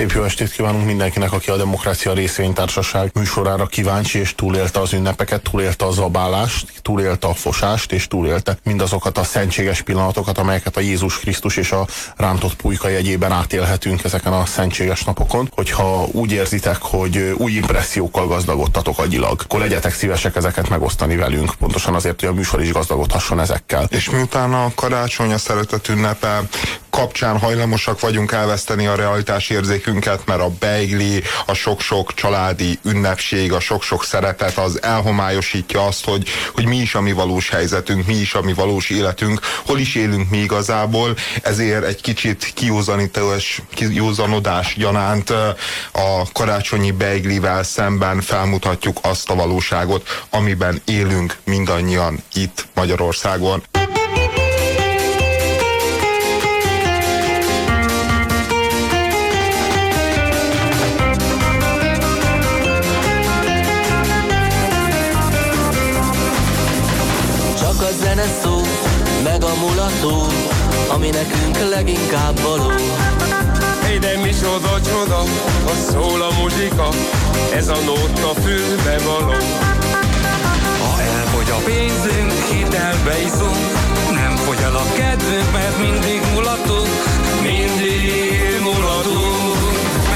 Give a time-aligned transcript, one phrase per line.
[0.00, 5.42] Szép jó estét kívánunk mindenkinek, aki a Demokrácia Részvénytársaság műsorára kíváncsi, és túlélte az ünnepeket,
[5.42, 11.18] túlélte a zabálást, túlélte a fosást, és túlélte mindazokat a szentséges pillanatokat, amelyeket a Jézus
[11.18, 11.86] Krisztus és a
[12.16, 15.50] rántott pulyka jegyében átélhetünk ezeken a szentséges napokon.
[15.54, 21.94] Hogyha úgy érzitek, hogy új impressziókkal gazdagodtatok agyilag, akkor legyetek szívesek ezeket megosztani velünk, pontosan
[21.94, 23.86] azért, hogy a műsor is gazdagodhasson ezekkel.
[23.90, 26.42] És miután a karácsony, a szeretet ünnepe
[26.90, 33.60] kapcsán hajlamosak vagyunk elveszteni a realitás érzékünket, mert a beigli, a sok-sok családi ünnepség, a
[33.60, 38.34] sok-sok szeretet az elhomályosítja azt, hogy, hogy mi is a mi valós helyzetünk, mi is
[38.34, 45.30] a mi valós életünk, hol is élünk mi igazából, ezért egy kicsit kiúzanítás, kiúzanodás gyanánt
[45.92, 53.62] a karácsonyi beiglivel szemben felmutatjuk azt a valóságot, amiben élünk mindannyian itt Magyarországon.
[70.00, 70.26] Mulató,
[70.88, 72.70] ami nekünk leginkább való.
[73.82, 75.22] Hey, de mi csoda, csoda,
[75.64, 76.88] ha szól a muzsika,
[77.54, 79.34] ez a nóta fülbe való.
[80.82, 83.66] Ha elfogy a pénzünk, hitelbe iszunk,
[84.14, 86.88] nem fogy el a kedvünk, mert mindig mulatunk,
[87.42, 89.58] mindig mulatunk.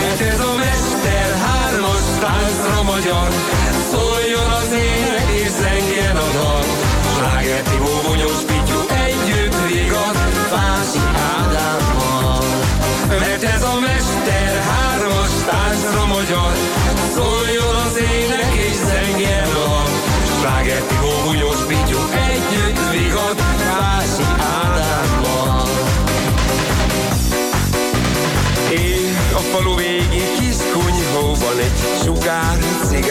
[0.00, 3.28] Mert ez a mester hármas táncra magyar,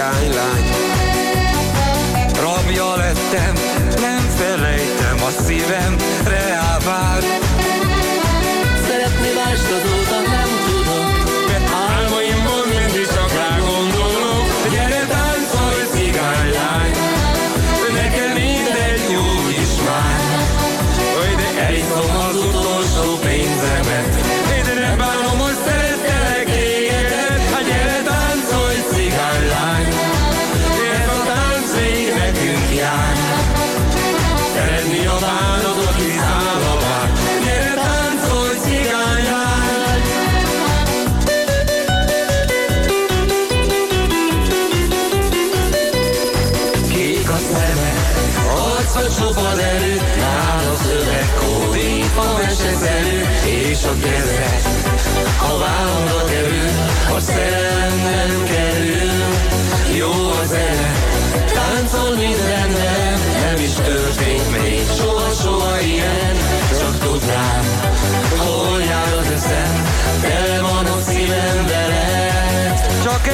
[0.04, 0.70] cigánylány
[2.40, 3.54] Rabja lettem,
[4.02, 4.73] nem felejtem,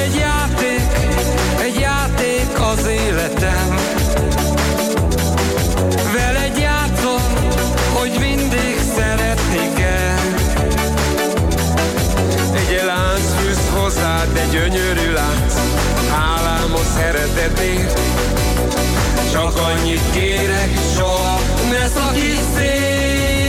[0.00, 0.82] egy játék,
[1.60, 3.76] egy játék az életem.
[6.12, 7.22] Veled játszom,
[7.92, 10.18] hogy mindig szeretni kell.
[12.54, 15.54] Egy lánc fűz hozzád, de gyönyörű lánc,
[16.10, 16.80] hálám a.
[19.32, 21.40] Csak annyit kérek, soha
[21.70, 23.39] ne szakíts szét.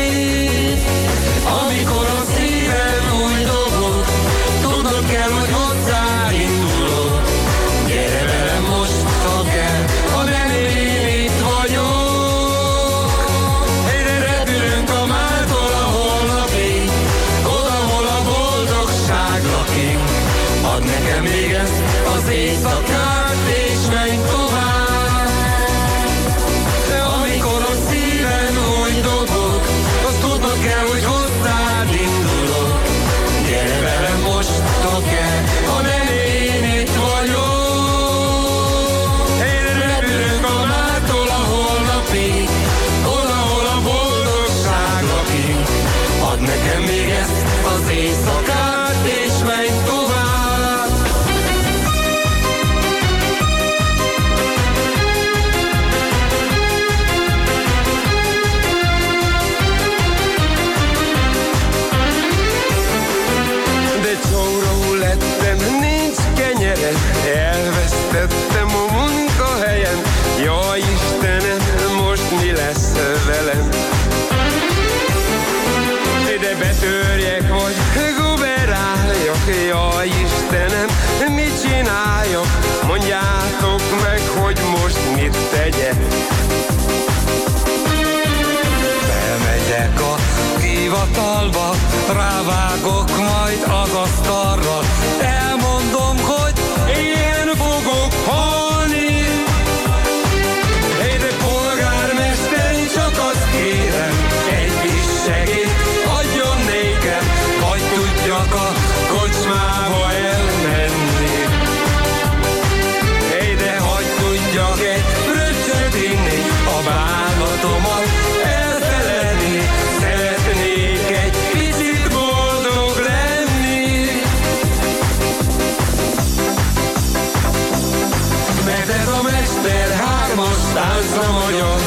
[131.12, 131.80] Táncra magyar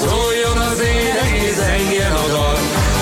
[0.00, 2.58] Szóljon az én egész engem a dal.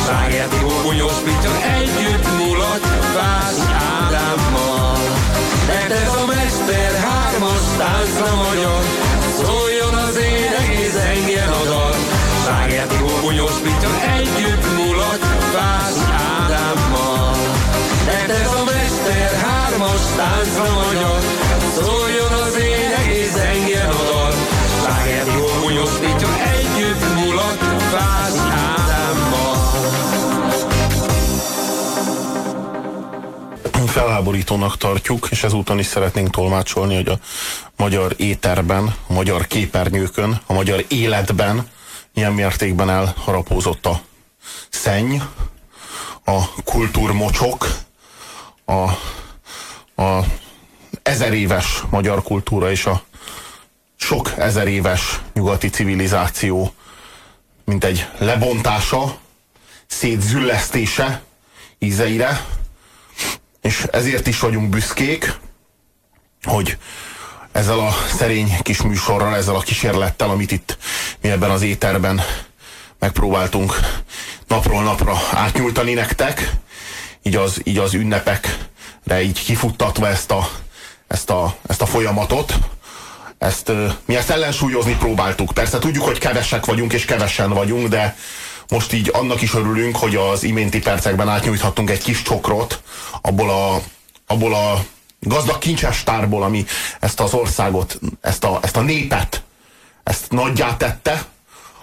[0.06, 2.81] Ságjáti bunyos pitya együtt mulat
[3.17, 4.99] Vási Ádámmal.
[5.67, 8.82] Mert ez a mester hármas táncra magyar.
[9.38, 11.94] Szóljon az én egész engem a dal.
[12.44, 15.20] Ságjáti bunyos pitya együtt mulat
[15.55, 16.06] Vási
[16.38, 17.37] Ádámmal.
[18.06, 21.25] Mert ez a mester hármas táncra magyar
[27.94, 29.56] Ádámmal
[33.86, 37.18] felháborítónak tartjuk, és ezúton is szeretnénk tolmácsolni, hogy a
[37.76, 41.68] magyar éterben, a magyar képernyőkön, a magyar életben
[42.14, 44.00] milyen mértékben elharapózott a
[44.68, 45.16] szenny,
[46.24, 47.68] a kultúrmocsok,
[48.64, 48.72] a,
[50.02, 50.24] a
[51.02, 53.02] ezer éves magyar kultúra és a
[53.96, 56.72] sok ezer éves nyugati civilizáció,
[57.66, 59.18] mint egy lebontása,
[59.86, 61.22] szétzüllesztése
[61.78, 62.44] ízeire,
[63.62, 65.34] és ezért is vagyunk büszkék,
[66.42, 66.78] hogy
[67.52, 70.78] ezzel a szerény kis műsorral, ezzel a kísérlettel, amit itt
[71.20, 72.20] mi ebben az éterben
[72.98, 73.74] megpróbáltunk
[74.46, 76.50] napról napra átnyújtani nektek,
[77.22, 80.48] így az, így az ünnepekre így kifuttatva ezt a,
[81.06, 82.54] ezt a, ezt a folyamatot,
[83.38, 83.72] ezt,
[84.04, 85.52] mi ezt ellensúlyozni próbáltuk.
[85.54, 88.16] Persze tudjuk, hogy kevesek vagyunk, és kevesen vagyunk, de
[88.68, 92.82] most így annak is örülünk, hogy az iménti percekben átnyújthattunk egy kis csokrot
[93.20, 93.80] abból a,
[94.26, 94.84] abból a
[95.20, 96.64] gazdag kincsestárból, ami
[97.00, 99.42] ezt az országot, ezt a, ezt a népet,
[100.02, 101.24] ezt nagyjá tette,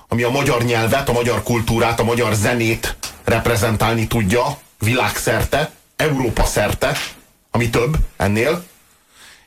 [0.08, 6.98] ami a magyar nyelvet, a magyar kultúrát, a magyar zenét reprezentálni tudja világszerte, Európa szerte,
[7.52, 8.64] ami több ennél,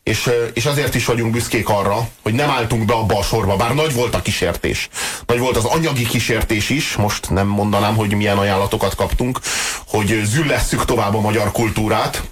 [0.06, 3.75] és, és azért is vagyunk büszkék arra, hogy nem álltunk be abba a sorba, bár
[3.75, 4.88] nagy volt a kísértés.
[5.26, 9.41] Nagy volt az anyagi kísértés is, most nem mondanám, hogy milyen ajánlatokat kaptunk,
[9.87, 12.23] hogy züllesszük tovább a magyar kultúrát.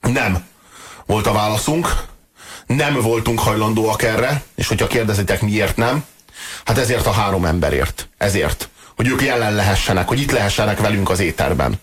[0.00, 0.44] Nem
[1.06, 2.04] volt a válaszunk,
[2.66, 6.04] nem voltunk hajlandóak erre, és hogyha kérdezitek miért nem,
[6.64, 8.08] hát ezért a három emberért.
[8.18, 8.68] Ezért.
[8.96, 11.80] Hogy ők jelen lehessenek, hogy itt lehessenek velünk az éterben.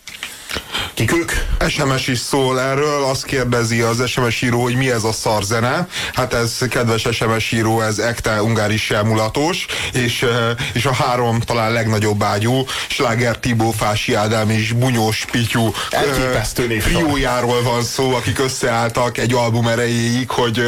[0.94, 1.32] Kik ők?
[1.70, 5.88] SMS is szól erről, azt kérdezi az SMS író, hogy mi ez a szarzene.
[6.14, 10.30] Hát ez, kedves SMS író, ez ekte ungáris mulatos, és, eh,
[10.74, 16.78] és a három talán legnagyobb ágyú, Sláger Tibó, Fási Ádám és Bunyós Pityú eh, Elképesztő
[16.78, 20.66] triójáról van szó, akik összeálltak egy album erejéig, hogy, eh,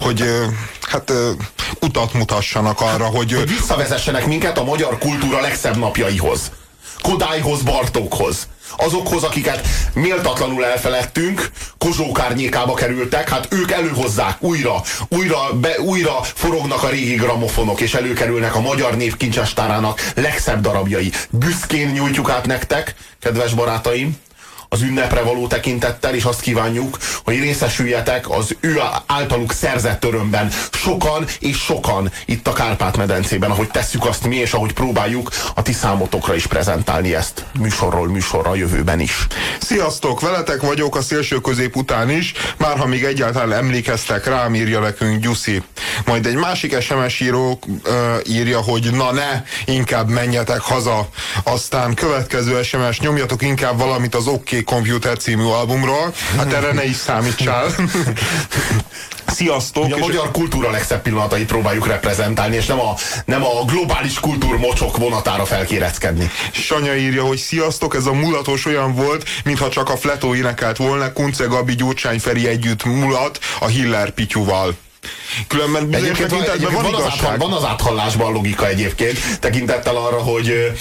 [0.00, 0.24] hogy
[0.80, 1.12] hát
[1.80, 6.50] utat mutassanak arra, hogy, hogy visszavezessenek minket a magyar kultúra legszebb napjaihoz.
[7.02, 8.48] Kodályhoz, Bartókhoz.
[8.76, 16.82] Azokhoz, akiket méltatlanul elfeledtünk, Kozsók árnyékába kerültek, hát ők előhozzák újra, újra, be, újra forognak
[16.82, 21.12] a régi gramofonok, és előkerülnek a magyar név kincsestárának legszebb darabjai.
[21.30, 24.16] Büszkén nyújtjuk át nektek, kedves barátaim,
[24.72, 30.50] az ünnepre való tekintettel, és azt kívánjuk, hogy részesüljetek az ő általuk szerzett örömben.
[30.72, 35.72] Sokan és sokan itt a Kárpát-medencében, ahogy tesszük azt mi, és ahogy próbáljuk a ti
[35.72, 39.26] számotokra is prezentálni ezt műsorról műsorra a jövőben is.
[39.60, 44.80] Sziasztok, veletek vagyok a szélső közép után is, már ha még egyáltalán emlékeztek rám, írja
[44.80, 45.62] nekünk Gyuszi.
[46.04, 51.08] Majd egy másik SMS író ö, írja, hogy na ne, inkább menjetek haza.
[51.42, 54.26] Aztán következő SMS, nyomjatok inkább valamit az
[54.60, 56.14] OK Computer című albumról.
[56.36, 57.66] Hát erre ne is számítsál.
[59.26, 59.86] Sziasztok!
[59.86, 64.96] Mi a magyar kultúra legszebb pillanatait próbáljuk reprezentálni, és nem a, nem a globális kultúrmocsok
[64.96, 66.30] vonatára felkéreckedni.
[66.52, 71.12] Sanya írja, hogy sziasztok, ez a mulatos olyan volt, mintha csak a Fletó énekelt volna,
[71.12, 74.76] Kunce Gabi, Gyurcsány Feri együtt mulat a Hiller Pityuval.
[75.48, 80.72] Különben bizonyos tekintetben van van, az áthall, van az áthallásban logika egyébként, tekintettel arra, hogy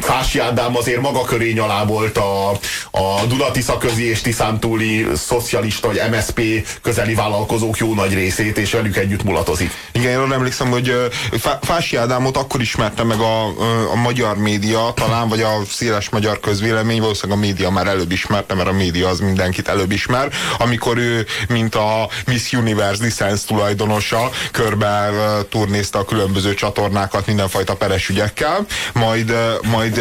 [0.00, 2.50] Fási Ádám azért maga körény alá volt a,
[2.90, 6.40] a Dunatisza közi és Tiszántúli szocialista vagy MSP
[6.82, 9.70] közeli vállalkozók jó nagy részét, és velük együtt mulatozik.
[9.92, 11.10] Igen, én emlékszem, hogy
[11.60, 13.46] Fási Ádámot akkor ismerte meg a,
[13.92, 18.54] a magyar média, talán, vagy a széles magyar közvélemény, valószínűleg a média már előbb ismerte,
[18.54, 24.30] mert a média az mindenkit előbb ismer, amikor ő, mint a Miss Universe licensz tulajdonosa,
[24.52, 25.10] körbe
[25.48, 29.17] turnézte a különböző csatornákat mindenfajta peres ügyekkel, majd,
[29.62, 30.00] majd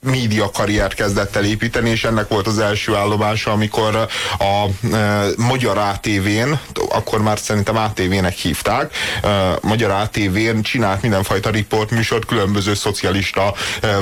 [0.00, 5.78] média karriert kezdett el építeni, és ennek volt az első állomása, amikor a e, Magyar
[5.78, 9.28] ATV-n, akkor már szerintem ATV-nek hívták, e,
[9.62, 13.96] Magyar ATV-n csinált mindenfajta riportműsort különböző szocialista e, e,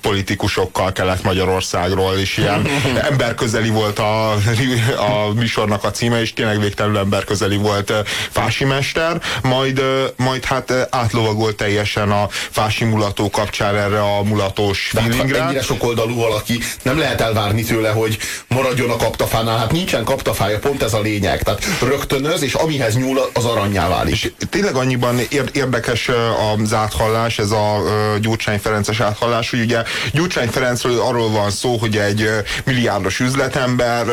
[0.00, 2.66] politikusokkal kelet Magyarországról, és ilyen
[3.10, 4.32] emberközeli volt a,
[4.96, 9.82] a műsornak a címe, és tényleg végtelenül emberközeli volt e, Fási Mester, majd, e,
[10.16, 15.48] majd hát átlovagolt teljesen a Fási mulató kapcsán erre a mulatós feeling Vigrán.
[15.48, 19.58] ennyire sok oldalú valaki, nem lehet elvárni tőle, hogy maradjon a kaptafánál.
[19.58, 21.42] Hát nincsen kaptafája, pont ez a lényeg.
[21.42, 24.12] Tehát rögtönöz, és amihez nyúl, az aranyjá válik.
[24.12, 25.20] És tényleg annyiban
[25.52, 26.10] érdekes
[26.62, 27.82] az áthallás, ez a
[28.20, 32.28] Gyurcsány Ferences áthallás, hogy ugye Gyurcsány Ferencről arról van szó, hogy egy
[32.64, 34.06] milliárdos üzletember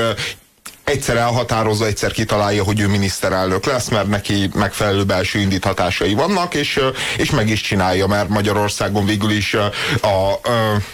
[0.89, 6.79] egyszer elhatározza, egyszer kitalálja, hogy ő miniszterelnök lesz, mert neki megfelelő belső indíthatásai vannak, és,
[7.17, 9.71] és meg is csinálja, mert Magyarországon végül is a,
[10.07, 10.39] a,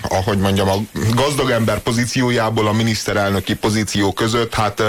[0.02, 0.78] a hogy mondjam, a
[1.14, 4.84] gazdag ember pozíciójából a miniszterelnöki pozíció között, hát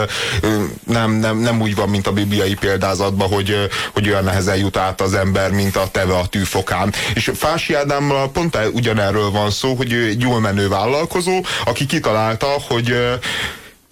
[0.86, 5.00] nem, nem, nem úgy van, mint a bibliai példázatban, hogy, hogy olyan nehezen jut át
[5.00, 6.94] az ember, mint a teve a tűfokán.
[7.14, 12.46] És Fási Ádámmal pont ugyanerről van szó, hogy ő egy jól menő vállalkozó, aki kitalálta,
[12.68, 12.96] hogy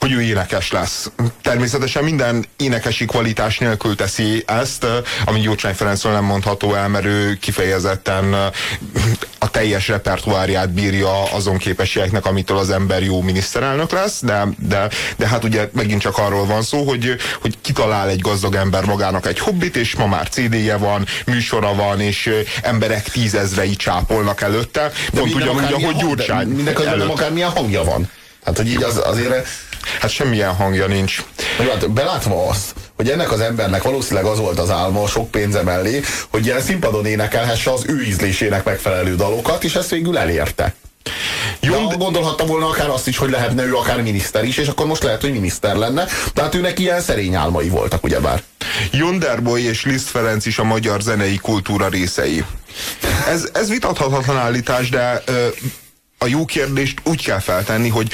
[0.04, 1.10] hogy ő énekes lesz.
[1.42, 4.86] Természetesen minden énekesi kvalitás nélkül teszi ezt,
[5.24, 8.34] ami Gyurcsány Ferencről nem mondható el, mert ő kifejezetten
[9.38, 15.28] a teljes repertoárját bírja azon képességeknek, amitől az ember jó miniszterelnök lesz, de, de, de
[15.28, 19.38] hát ugye megint csak arról van szó, hogy, hogy kitalál egy gazdag ember magának egy
[19.38, 22.30] hobbit, és ma már CD-je van, műsora van, és
[22.62, 26.48] emberek tízezrei csápolnak előtte, de pont ugyanúgy, ahogy Gyurcsány.
[26.48, 28.08] Mindenki akármilyen hangja van.
[28.44, 29.46] Hát, hogy így az, azért
[30.00, 31.24] Hát semmilyen hangja nincs.
[31.58, 36.02] Hát belátva azt, hogy ennek az embernek valószínűleg az volt az álma sok pénze mellé,
[36.30, 40.74] hogy ilyen színpadon énekelhesse az ő ízlésének megfelelő dalokat, és ezt végül elérte.
[41.60, 44.86] Jó, de gondolhatta volna akár azt is, hogy lehetne ő akár miniszter is, és akkor
[44.86, 46.06] most lehet, hogy miniszter lenne.
[46.34, 48.42] Tehát őnek ilyen szerény álmai voltak, ugyebár.
[48.90, 52.44] Jonderboy és Liszt Ferenc is a magyar zenei kultúra részei.
[53.28, 55.46] Ez, ez vitathatatlan állítás, de ö,
[56.18, 58.10] a jó kérdést úgy kell feltenni, hogy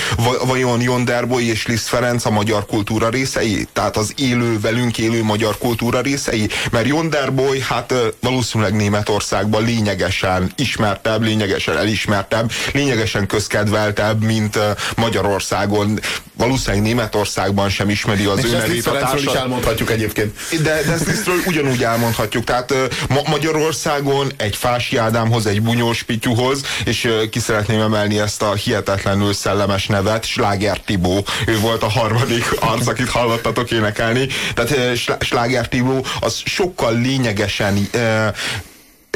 [0.47, 3.66] vajon Jonderboy és Liszt Ferenc a magyar kultúra részei?
[3.73, 6.49] Tehát az élő, velünk élő magyar kultúra részei?
[6.71, 14.59] Mert Jonderboy hát valószínűleg Németországban lényegesen ismertebb, lényegesen elismertebb, lényegesen közkedveltebb, mint
[14.97, 16.00] Magyarországon.
[16.37, 19.19] Valószínűleg Németországban sem ismeri az ő nevét a társad.
[19.19, 20.37] is elmondhatjuk egyébként.
[20.62, 22.45] De, de ezt Lisztről ugyanúgy elmondhatjuk.
[22.45, 22.75] Tehát
[23.09, 28.54] ma Magyarországon egy Fási Ádámhoz, egy Bunyós Pityuhoz, és ki szeretném emelni kiemelni ezt a
[28.54, 31.25] hihetetlenül szellemes nevet, Sláger Tibó.
[31.47, 34.26] Ő volt a harmadik arc, akit hallottatok énekelni.
[34.54, 37.88] Tehát Sláger Tibó az sokkal lényegesen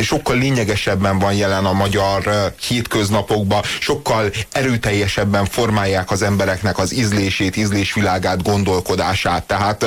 [0.03, 8.43] sokkal lényegesebben van jelen a magyar hétköznapokban, sokkal erőteljesebben formálják az embereknek az ízlését, ízlésvilágát,
[8.43, 9.43] gondolkodását.
[9.47, 9.87] Tehát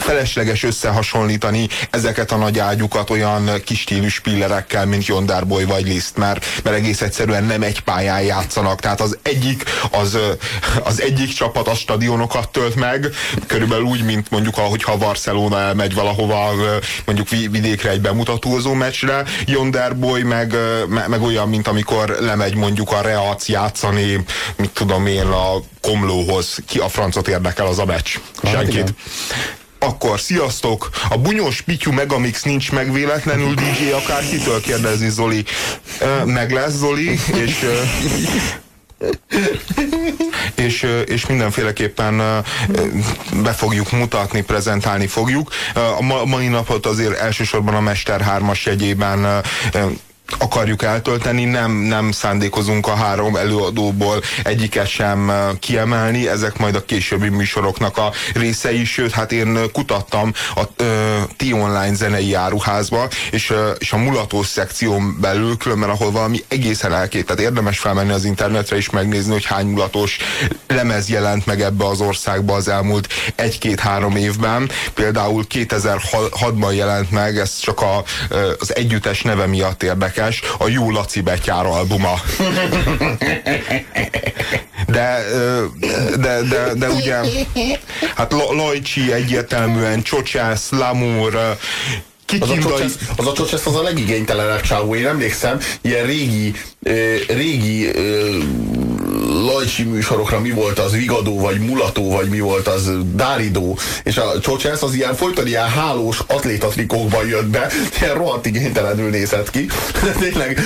[0.00, 6.46] felesleges összehasonlítani ezeket a nagy ágyukat olyan kis stílus pillerekkel, mint Jondarboy vagy Liszt, mert,
[6.64, 8.80] mert egész egyszerűen nem egy pályán játszanak.
[8.80, 10.18] Tehát az egyik, az,
[10.84, 13.08] az egyik csapat a stadionokat tölt meg,
[13.46, 16.52] körülbelül úgy, mint mondjuk, ahogyha Barcelona elmegy valahova,
[17.04, 20.54] mondjuk vidékre egy bemutatózó meccsre, Jondarboy meg,
[21.08, 24.24] meg olyan, mint amikor lemegy mondjuk a Reac játszani,
[24.56, 28.16] mit tudom én, a Komlóhoz, ki a francot érdekel az a meccs.
[28.42, 28.94] Senkit.
[29.82, 30.90] Akkor, sziasztok!
[31.08, 35.44] A bunyós pityú Megamix nincs meg véletlenül, DJ akár kitől kérdezni, Zoli.
[36.24, 37.66] Meg lesz, Zoli, és
[40.54, 42.16] és, és mindenféleképpen
[43.42, 45.50] be fogjuk mutatni, prezentálni fogjuk.
[45.98, 49.42] A mai napot azért elsősorban a Mester 3-as jegyében
[50.38, 57.28] akarjuk eltölteni, nem, nem szándékozunk a három előadóból egyiket sem kiemelni, ezek majd a későbbi
[57.28, 60.62] műsoroknak a részei, sőt, hát én kutattam a
[61.36, 67.40] T-Online zenei áruházba, és, és a mulatós szekción belül, különben ahol valami egészen elkét, tehát
[67.40, 70.16] érdemes felmenni az internetre és megnézni, hogy hány mulatós
[70.66, 74.70] lemez jelent meg ebbe az országba az elmúlt egy-két-három évben.
[74.94, 78.04] Például 2006-ban jelent meg, ez csak a,
[78.58, 82.20] az együttes neve miatt érdekel, érdekes a Jó Laci Betyár albuma.
[84.86, 85.24] De,
[86.16, 87.20] de, de, de ugye,
[88.14, 91.50] hát Lojcsi egyértelműen, Csocsász, Lamour, ö,
[92.40, 97.14] Az a Csocsesz az, a, Csocsesz az a legigénytelenebb csávó, én emlékszem, ilyen régi, ö,
[97.28, 98.38] régi ö,
[99.44, 104.40] lajcsi műsorokra mi volt az, Vigadó, vagy Mulató, vagy mi volt az, Dáridó, és a
[104.40, 107.70] Csocsesz az ilyen folyton ilyen hálós atlétatrikókban jött be,
[108.00, 109.66] ilyen rohadt igénytelenül nézett ki,
[110.20, 110.60] tényleg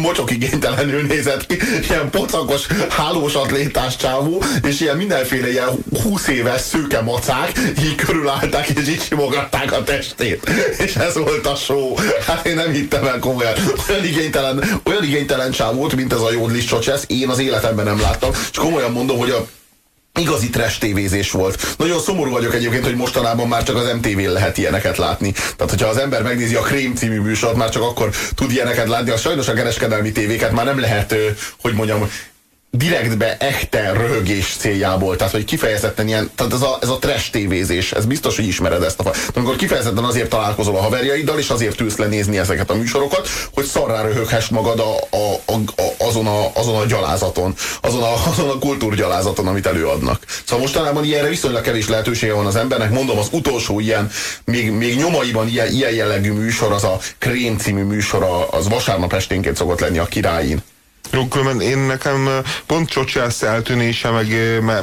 [0.00, 1.58] mocsok igénytelenül nézett ki,
[1.88, 5.68] ilyen pocakos hálós atlétás csávó, és ilyen mindenféle ilyen
[6.02, 10.50] 20 éves szőke macák így körülállták, és így simogatták a testét.
[10.78, 11.94] És ez volt a show.
[12.26, 13.54] Hát én nem hittem el komolyan.
[13.88, 18.30] Olyan igénytelen, olyan igénytelen csávót, mint ez a Jódlis Csocsesz, én az életemben nem láttam.
[18.50, 19.46] És komolyan mondom, hogy a
[20.20, 21.74] igazi trash tévézés volt.
[21.78, 25.32] Nagyon szomorú vagyok egyébként, hogy mostanában már csak az MTV-n lehet ilyeneket látni.
[25.32, 29.10] Tehát, hogyha az ember megnézi a Krém című műsort, már csak akkor tud ilyeneket látni.
[29.10, 31.14] A sajnos a kereskedelmi tévéket már nem lehet,
[31.60, 32.10] hogy mondjam,
[32.70, 37.92] direktbe echte röhögés céljából, tehát hogy kifejezetten ilyen, tehát ez a, ez a trash tévézés,
[37.92, 39.12] ez biztos, hogy ismered ezt a fa.
[39.34, 44.02] Amikor kifejezetten azért találkozol a haverjaiddal, és azért ülsz lenézni ezeket a műsorokat, hogy szarrá
[44.02, 48.58] röhöghess magad a, a, a, a, azon, a, azon a gyalázaton, azon a, azon a
[48.58, 50.24] kultúrgyalázaton, amit előadnak.
[50.44, 54.10] Szóval mostanában ilyenre viszonylag kevés lehetősége van az embernek, mondom, az utolsó ilyen,
[54.44, 59.56] még, még nyomaiban ilyen, ilyen jellegű műsor, az a Krém című műsor, az vasárnap esténként
[59.56, 60.62] szokott lenni a királyin.
[61.30, 62.28] Különben én nekem
[62.66, 64.28] pont Csocsász eltűnése, meg,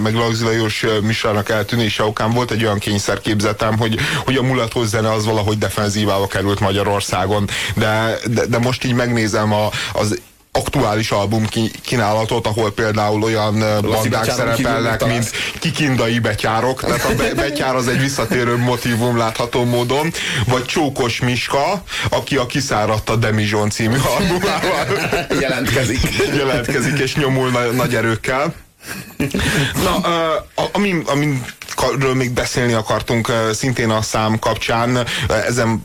[0.02, 4.88] meg Lagzi Lajos ö, műsornak eltűnése okán volt egy olyan kényszerképzetem, hogy, hogy a mulatós
[4.88, 10.20] zene az valahogy defenzívába került Magyarországon, de, de, de most így megnézem a, az
[10.58, 11.46] aktuális album
[11.84, 18.00] kínálatot, ahol például olyan bandák szerepelnek, mint kikindai betyárok, tehát a be- betyár az egy
[18.00, 20.12] visszatérő motivum látható módon,
[20.48, 24.88] vagy Csókos Miska, aki a Kiszáradt a Demizson című albumával
[25.40, 26.00] Jelentkezik.
[26.36, 28.54] jelentkezik és nyomul nagy erőkkel.
[29.84, 35.06] Na, ö, a- ami, amiről még beszélni akartunk szintén a szám kapcsán,
[35.48, 35.84] ezen,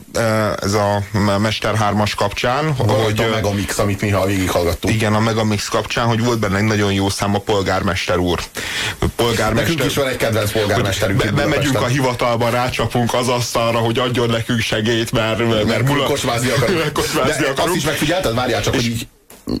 [0.61, 1.03] ez a
[1.39, 4.93] Mester 3-as kapcsán, Hogy hogy a Megamix, amit mi ha végighallgattunk.
[4.95, 8.39] igen, a Megamix kapcsán, hogy volt benne egy nagyon jó szám a polgármester úr.
[9.15, 11.23] Polgármester, Nekünk is van egy kedvenc polgármesterünk.
[11.23, 16.07] be, bemegyünk a hivatalba, rácsapunk az asztalra, hogy adjon nekünk segélyt, mert, mert, Mert mula-
[16.07, 16.91] kocsmázni akarunk.
[16.93, 17.77] kocsmázni De azt akarunk.
[17.77, 18.35] is megfigyelted?
[18.35, 19.07] Várjál csak, hogy így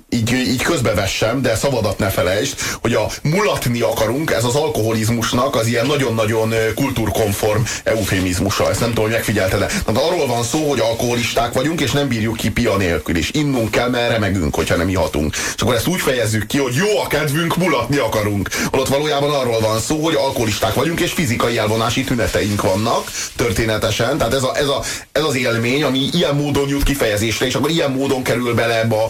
[0.09, 5.67] így, így közbevessem, de szabadat ne felejtsd, hogy a mulatni akarunk, ez az alkoholizmusnak az
[5.67, 8.69] ilyen nagyon-nagyon kultúrkonform eufémizmusa.
[8.69, 12.07] Ezt nem tudom, hogy megfigyelted de Tehát arról van szó, hogy alkoholisták vagyunk, és nem
[12.07, 15.35] bírjuk ki pia nélkül, és innunk kell, mert remegünk, hogyha nem ihatunk.
[15.55, 18.49] És akkor ezt úgy fejezzük ki, hogy jó a kedvünk, mulatni akarunk.
[18.71, 24.17] Holott valójában arról van szó, hogy alkoholisták vagyunk, és fizikai elvonási tüneteink vannak történetesen.
[24.17, 27.69] Tehát ez, a, ez, a, ez az élmény, ami ilyen módon jut kifejezésre, és akkor
[27.69, 29.07] ilyen módon kerül bele ebbe a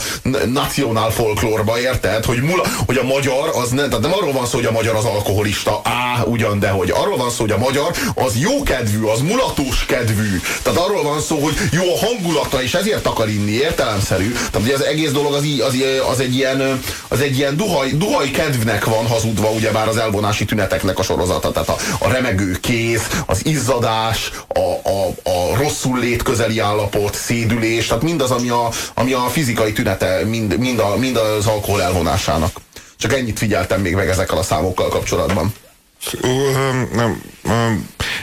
[0.64, 2.26] nacionál folklórba, érted?
[2.26, 4.96] Hogy, mula, hogy a magyar az nem, tehát nem arról van szó, hogy a magyar
[4.96, 9.04] az alkoholista, á, ugyan, de hogy arról van szó, hogy a magyar az jó kedvű,
[9.04, 10.42] az mulatós kedvű.
[10.62, 14.32] Tehát arról van szó, hogy jó a hangulata, és ezért akar inni, értelemszerű.
[14.32, 15.76] Tehát ugye az egész dolog az, az,
[16.12, 21.00] az egy ilyen, az egy ilyen duhaj, duhaj kedvnek van hazudva, ugyebár az elvonási tüneteknek
[21.00, 21.52] a sorozata.
[21.52, 27.88] Tehát a, a remegő kéz, az izzadás, a, a, a rosszul lét közeli állapot, szédülés,
[27.88, 32.52] tehát mindaz, ami a, ami a fizikai tünete, mind, mind, a, mind az alkohol elvonásának.
[32.98, 35.54] Csak ennyit figyeltem még meg ezekkel a számokkal kapcsolatban.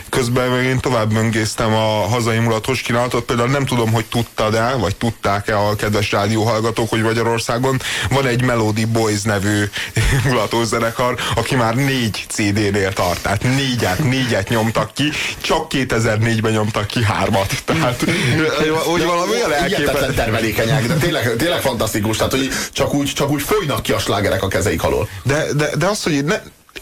[0.09, 4.77] Közben meg én tovább möngésztem a hazai mulatos kínálatot, például nem tudom, hogy tudtad el,
[4.77, 9.63] vagy tudták-e a kedves rádióhallgatók, hogy Magyarországon van egy Melody Boys nevű
[10.29, 15.09] mulatos zenekar, aki már négy CD-nél tart, tehát négyet, négyet nyomtak ki,
[15.41, 18.03] csak 2004-ben nyomtak ki hármat, tehát
[18.85, 20.13] hogy valami olyan elképesztő.
[20.13, 24.43] termelékenyek, de tényleg, tényleg fantasztikus, tehát hogy csak úgy, csak úgy folynak ki a slágerek
[24.43, 25.09] a kezeik alól.
[25.23, 26.39] De, de, de az, hogy ne,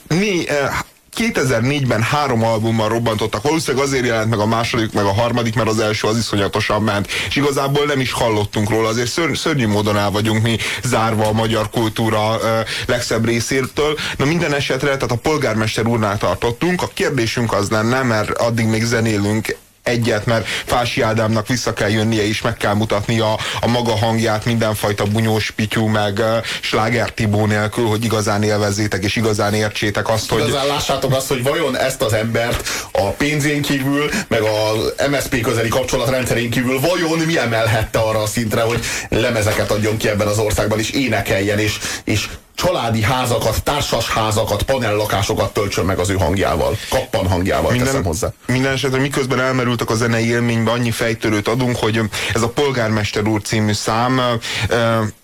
[0.10, 0.80] eh,
[1.18, 5.80] 2004-ben három albummal robbantottak, valószínűleg azért jelent meg a második, meg a harmadik, mert az
[5.80, 10.12] első az iszonyatosan ment, és igazából nem is hallottunk róla, azért ször, szörnyű módon el
[10.12, 13.98] vagyunk mi zárva a magyar kultúra ö, legszebb részétől.
[14.18, 18.84] Na minden esetre, tehát a polgármester úrnál tartottunk, a kérdésünk az lenne, mert addig még
[18.84, 19.56] zenélünk
[19.90, 24.46] egyet, mert Fási Ádámnak vissza kell jönnie és meg kell mutatni a, a maga hangját
[24.46, 26.22] mindenfajta bunyós pityú, meg
[26.62, 31.44] Sláger Tibó nélkül, hogy igazán élvezzétek és igazán értsétek azt, hogy Igazán lássátok azt, hogy
[31.44, 37.38] vajon ezt az embert a pénzén kívül, meg az MSP közeli kapcsolatrendszerén kívül vajon mi
[37.38, 42.28] emelhette arra a szintre, hogy lemezeket adjon ki ebben az országban, és énekeljen, és, és
[42.60, 46.78] családi házakat, társas házakat, panellakásokat töltsön meg az ő hangjával.
[46.90, 48.32] Kappan hangjával minden, teszem hozzá.
[48.46, 52.02] Minden esetre miközben elmerültek a zenei élménybe, annyi fejtörőt adunk, hogy
[52.34, 54.22] ez a Polgármester úr című szám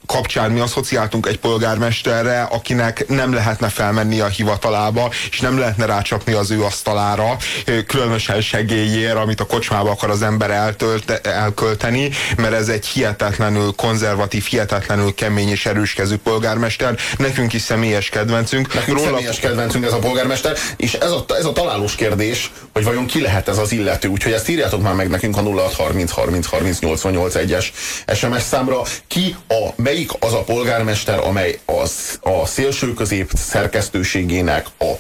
[0.06, 6.34] kapcsán mi asszociáltunk egy polgármesterre, akinek nem lehetne felmenni a hivatalába, és nem lehetne rácsapni
[6.34, 7.38] az ő asztalára,
[7.88, 14.44] különösen segélyér, amit a kocsmába akar az ember eltölt, elkölteni, mert ez egy hihetetlenül konzervatív,
[14.44, 16.96] hihetetlenül kemény és erőskező polgármester.
[17.18, 18.74] Nekünk is személyes kedvencünk.
[18.74, 19.10] Nekünk Róla...
[19.10, 23.22] személyes kedvencünk ez a polgármester, és ez a, ez a találós kérdés, hogy vajon ki
[23.22, 24.08] lehet ez az illető.
[24.08, 27.74] Úgyhogy ezt írjátok már meg nekünk a 0630 30 30 88 es
[28.14, 28.82] SMS számra.
[29.08, 34.92] Ki a melyik az a polgármester, amely az, a szélső közép szerkesztőségének a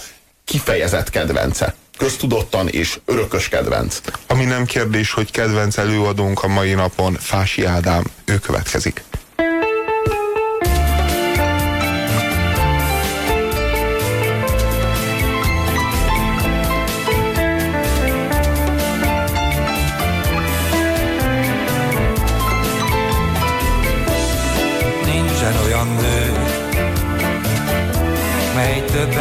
[0.45, 1.75] kifejezett kedvence?
[1.97, 4.01] köztudottan és örökös kedvenc.
[4.27, 9.03] Ami nem kérdés, hogy kedvenc előadónk a mai napon Fási Ádám, ő következik.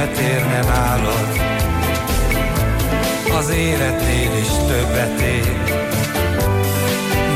[0.05, 1.41] Többet érne nálad,
[3.39, 5.57] az életnél is többet ér.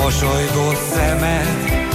[0.03, 1.87] Mosolygó szemed,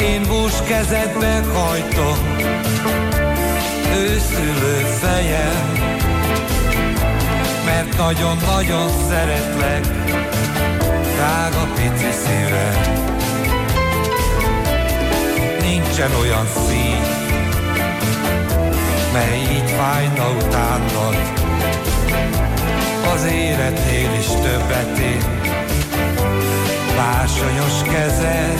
[0.00, 2.36] én bús kezedbe hajtom,
[3.96, 5.72] őszülő fejem,
[7.64, 9.86] mert nagyon-nagyon szeretlek,
[11.14, 13.06] drága pici szívem.
[15.60, 17.27] Nincsen olyan szív,
[19.78, 21.16] fájna utánod.
[23.14, 25.24] Az életnél is többet ér,
[26.96, 28.58] bársonyos kezed,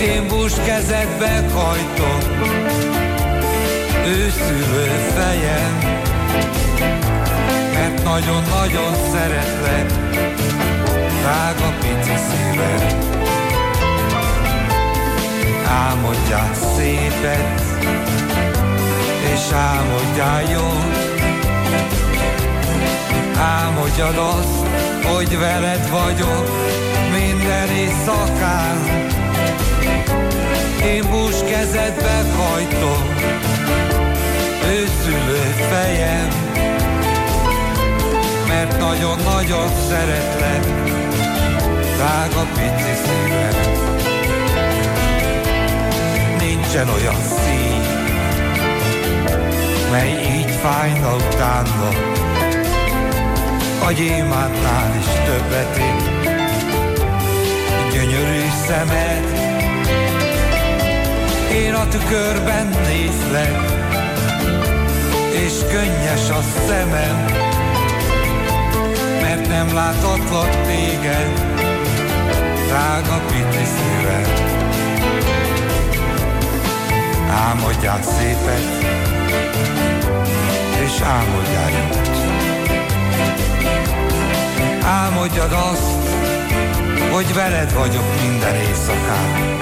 [0.00, 2.18] én bús kezedbe hajtom,
[4.06, 5.78] őszülő fejem,
[7.74, 9.92] mert nagyon-nagyon szeretlek,
[11.20, 12.98] drága pici szívem.
[15.66, 17.60] Álmodjál szépet,
[19.52, 20.84] álmodjál jól.
[23.36, 24.66] Álmodjad azt,
[25.06, 26.48] hogy veled vagyok
[27.12, 28.78] minden éjszakán.
[30.84, 33.14] Én bús kezedbe hajtom,
[34.66, 36.28] őszülő fejem,
[38.48, 40.64] mert nagyon-nagyon szeretlek,
[41.96, 43.88] drága pici szívem.
[46.38, 47.49] Nincsen olyan szív,
[49.90, 51.88] mely így fájna utána,
[53.84, 56.28] a gyémántnál is többet ér.
[57.92, 59.24] Gyönyörű szemed,
[61.52, 63.78] én a tükörben nézlek,
[65.32, 67.24] és könnyes a szemem,
[69.20, 71.58] mert nem látatlak téged,
[72.66, 74.48] drága pici szívem.
[77.30, 79.09] Álmodjál szépet,
[80.84, 82.08] és álmodjál jót.
[84.84, 85.90] Álmodjad azt,
[87.12, 89.58] hogy veled vagyok minden éjszakán.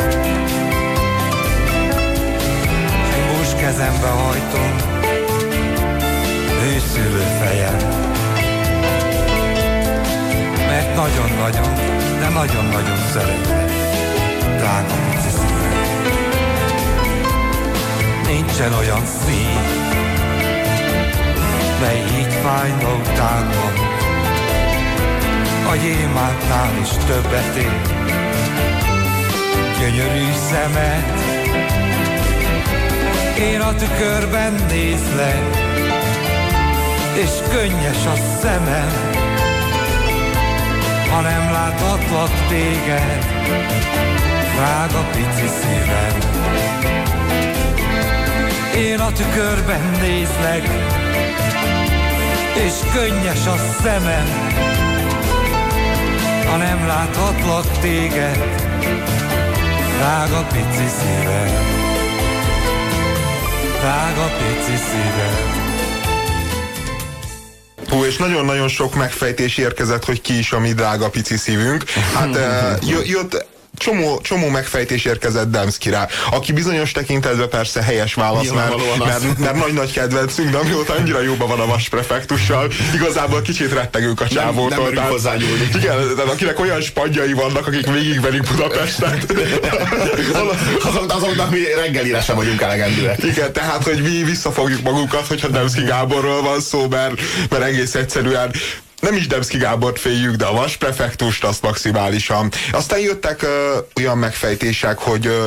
[3.29, 4.77] Bús kezembe hajtom,
[6.63, 7.77] őszülő fejem.
[10.67, 11.75] Mert nagyon-nagyon,
[12.19, 13.71] de nagyon-nagyon szeretlek,
[14.57, 14.99] drága.
[18.29, 19.61] Nincsen olyan szív,
[21.81, 23.73] mely így fájna utána.
[25.71, 27.81] A gyémántnál is többet ér,
[29.79, 31.13] gyönyörű szemed.
[33.39, 35.57] Én a tükörben nézlek,
[37.15, 38.91] és könnyes a szemem,
[41.11, 43.27] ha nem láthatlak téged,
[44.57, 46.38] drága pici szívem.
[48.79, 50.63] Én a tükörben nézlek,
[52.67, 54.27] és könnyes a szemem,
[56.47, 58.37] ha nem láthatlak téged,
[59.97, 61.51] drága pici szívem,
[63.81, 65.67] drága pici szívem.
[67.89, 71.85] Hú, és nagyon-nagyon sok megfejtés érkezett, hogy ki is a mi drága pici szívünk.
[72.15, 72.39] Hát
[73.07, 73.47] jött
[73.79, 79.93] csomó, csomó megfejtés érkezett Demszkire, aki bizonyos tekintetben persze helyes válasz, mert, mert, mert nagy-nagy
[79.93, 84.85] kedvencünk, de amióta annyira jóban van a vas prefektussal, igazából kicsit rettegünk a csávótól.
[84.85, 85.69] nem tehát- hozzányúlni.
[85.75, 89.27] Igen, tehát akinek olyan spadjai vannak, akik végigverik Budapestet.
[90.89, 93.23] Azok, azoknak mi reggelire sem vagyunk elegendőek.
[93.25, 98.51] Igen, tehát, hogy mi visszafogjuk magunkat, hogyha Demszki Gáborról van szó, mert, mert egész egyszerűen
[99.01, 102.51] nem is Demszki Gábort féljük, de a vas prefektust azt maximálisan.
[102.73, 105.47] Aztán jöttek ö, olyan megfejtések, hogy ö,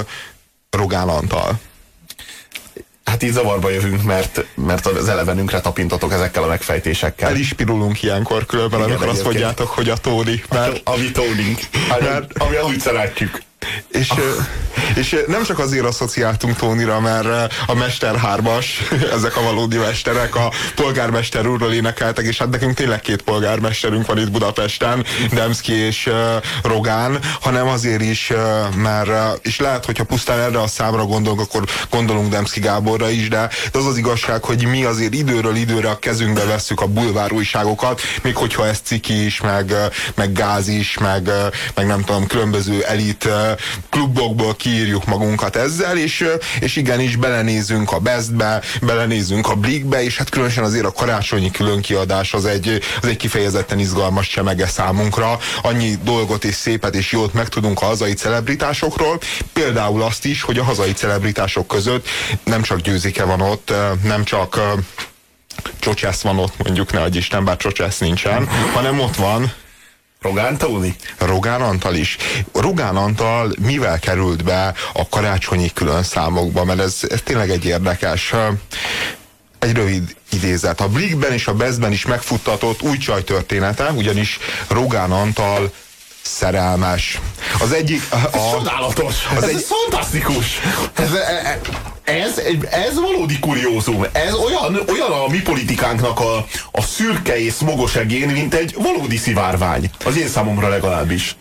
[0.70, 1.60] Rogán Antal.
[3.06, 7.30] Hát így zavarba jövünk, mert, mert az elevenünkre tapintotok ezekkel a megfejtésekkel.
[7.30, 9.44] El is pirulunk ilyenkor különben, Igen, amikor azt egyébként.
[9.44, 10.44] mondjátok, hogy a Tóni.
[10.50, 11.60] Mert, a vitónink.
[12.00, 13.42] Mert- Ami úgy szeretjük.
[13.91, 14.13] És,
[14.95, 18.82] és nem csak azért asszociáltunk Tónira, mert a Mester hármas,
[19.15, 24.17] ezek a valódi mesterek, a polgármester úrról énekeltek, és hát nekünk tényleg két polgármesterünk van
[24.17, 26.10] itt Budapesten, Demszki és
[26.63, 28.32] Rogán, hanem azért is,
[28.75, 33.49] mert, és lehet, hogyha pusztán erre a számra gondolunk, akkor gondolunk Demszki Gáborra is, de,
[33.71, 38.36] az az igazság, hogy mi azért időről időre a kezünkbe vesszük a bulvár újságokat, még
[38.36, 39.73] hogyha ez ciki is, meg,
[40.15, 41.30] meg gáz is, meg,
[41.75, 43.30] meg nem tudom, különböző elit
[43.89, 46.28] klubokból kiírjuk magunkat ezzel, és,
[46.60, 52.34] és igenis belenézünk a Bestbe, belenézünk a Blikbe, és hát különösen azért a karácsonyi különkiadás
[52.34, 55.39] az egy, az egy kifejezetten izgalmas csemege számunkra.
[55.62, 59.20] Annyi dolgot és szépet és jót megtudunk a hazai celebritásokról,
[59.54, 62.08] például azt is, hogy a hazai celebritások között
[62.44, 64.62] nem csak győzike van ott, nem csak ö,
[65.80, 69.54] Csocsesz van ott, mondjuk ne adj Isten, bár Csocsesz nincsen, hanem ott van
[70.21, 70.95] Rogán Tóni?
[71.17, 72.17] Rogán Antal is.
[72.53, 78.34] Rogán Antal mivel került be a karácsonyi külön számokba, mert ez, ez tényleg egy érdekes.
[79.60, 80.81] Egy rövid idézet.
[80.81, 85.73] A Blikben és a Bestben is megfuttatott új csaj története, ugyanis Rogán Antal
[86.21, 87.19] szerelmes.
[87.60, 88.01] Az egyik...
[88.10, 89.15] A, a, Csodálatos!
[89.38, 90.45] az ez egy- fantasztikus!
[90.93, 91.10] Ez,
[92.03, 92.38] ez,
[92.71, 94.05] ez valódi kuriózum.
[94.12, 99.17] Ez olyan, olyan a mi politikánknak a, a szürke és smogos egén, mint egy valódi
[99.17, 99.89] szivárvány.
[100.05, 101.36] Az én számomra legalábbis.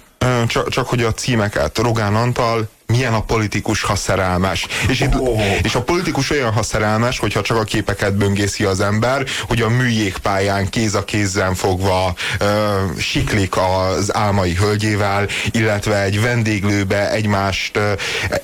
[0.46, 1.78] Csak, csak hogy a címeket.
[1.78, 4.66] Rogán Antal, milyen a politikus, ha szerelmes.
[4.88, 5.37] És, itt, Ó.
[5.62, 9.68] és a politikus olyan, ha szerelmes, hogyha csak a képeket böngészi az ember, hogy a
[9.68, 12.44] műjégpályán kéz a kézzen fogva ö,
[12.98, 17.92] siklik az álmai hölgyével, illetve egy vendéglőbe egymást, ö,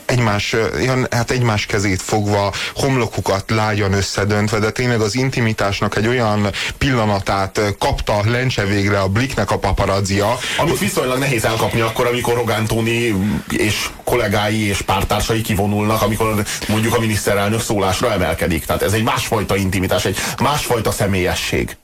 [0.06, 6.50] egymás, ö, hát egymás kezét fogva, homlokukat lágyan összedöntve, de tényleg az intimitásnak egy olyan
[6.78, 12.66] pillanatát kapta lencse végre a Bliknek a paparazzia, Amit viszonylag nehéz elkapni akkor, amikor Rogán
[12.66, 13.14] Tóni
[13.48, 18.64] és kollégái és pártársai kivonulnak, amikor mondjuk a miniszterelnök szólásra emelkedik.
[18.64, 21.76] Tehát ez egy másfajta intimitás, egy másfajta személyesség.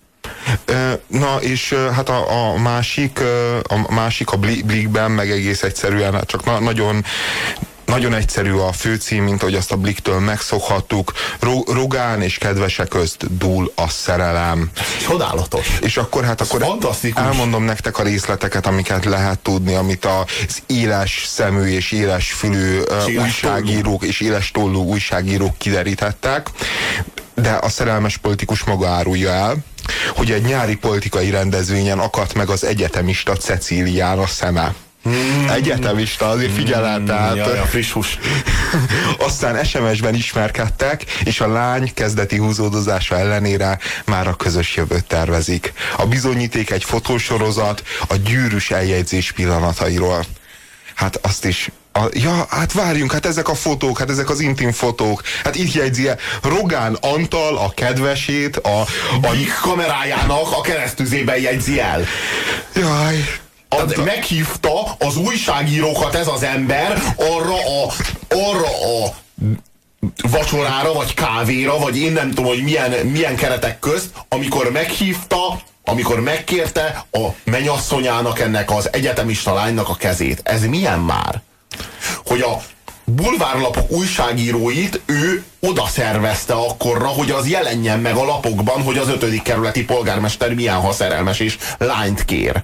[1.07, 3.21] Na, és hát a, a másik,
[3.63, 7.05] a másik a Bli- Blikben meg egész egyszerűen, hát csak na, nagyon
[7.93, 11.13] nagyon egyszerű a főcím, mint ahogy azt a Bliktől megszokhattuk.
[11.41, 14.71] Ro- Rogán és kedvese közt dúl a szerelem.
[15.09, 15.79] Csodálatos.
[15.81, 17.23] És akkor hát akkor fantasztikus.
[17.23, 23.07] elmondom nektek a részleteket, amiket lehet tudni, amit az éles szemű és éles fülű És
[23.07, 26.51] éles újságírók és éles tollú újságírók kiderítettek,
[27.35, 29.57] de a szerelmes politikus maga árulja el,
[30.17, 34.75] hogy egy nyári politikai rendezvényen akadt meg az egyetemista Cecílián a szeme.
[35.55, 37.37] Egyetemista, azért figyelem, tehát...
[37.37, 38.19] Jaj, a friss hús.
[39.29, 45.73] Aztán SMS-ben ismerkedtek, és a lány kezdeti húzódozása ellenére már a közös jövőt tervezik.
[45.97, 50.25] A bizonyíték egy fotósorozat a gyűrűs eljegyzés pillanatairól.
[50.95, 54.73] Hát azt is a, ja, hát várjunk, hát ezek a fotók, hát ezek az intim
[54.73, 55.23] fotók.
[55.45, 58.81] Hát itt jegyzi -e Rogán Antal a kedvesét, a,
[59.23, 62.05] a Blik kamerájának a keresztüzében jegyzi el.
[62.75, 63.41] jaj,
[63.77, 67.93] Tehát meghívta az újságírókat ez az ember arra a,
[68.29, 68.69] arra
[69.05, 69.15] a
[70.29, 76.21] vacsorára, vagy kávéra, vagy én nem tudom, hogy milyen, milyen keretek közt, amikor meghívta, amikor
[76.21, 80.41] megkérte a menyasszonyának ennek az egyetemista lánynak a kezét.
[80.45, 81.43] Ez milyen már?
[82.25, 82.61] Hogy a
[83.05, 89.43] bulvárlapok újságíróit ő oda szervezte akkorra, hogy az jelenjen meg a lapokban, hogy az ötödik
[89.43, 92.63] kerületi polgármester milyen haszerelmes és lányt kér.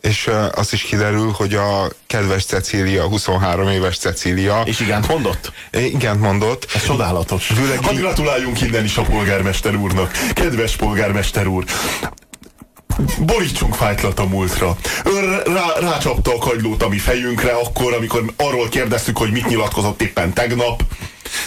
[0.00, 5.52] És azt is kiderül, hogy a kedves Cecília, 23 éves Cecília, És igent mondott?
[5.72, 7.46] igen mondott, Ez csodálatos.
[7.46, 10.10] Főleg Hadd így- gratuláljunk innen is a polgármester úrnak.
[10.34, 11.64] Kedves polgármester úr,
[13.18, 14.76] borítsunk fájtlat a múltra.
[15.04, 20.02] Ön rá, rácsapta a kagylót a mi fejünkre akkor, amikor arról kérdeztük, hogy mit nyilatkozott
[20.02, 20.82] éppen tegnap.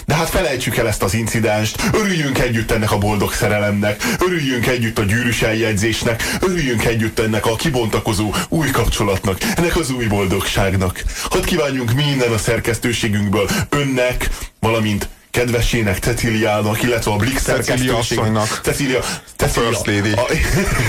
[0.06, 5.00] De hát felejtsük el ezt az incidenst, örüljünk együtt ennek a boldog szerelemnek, örüljünk együtt
[5.00, 11.04] a gyűrűs eljegyzésnek, örüljünk együtt ennek a kibontakozó új kapcsolatnak, ennek az új boldogságnak.
[11.30, 18.60] Hadd kívánjunk minden a szerkesztőségünkből önnek, valamint kedvesének, Ceciliának, illetve a Blix Cecilia asszonynak.
[18.63, 19.00] Cecilia,
[19.36, 20.12] Cecilia First Lady.
[20.12, 20.26] A,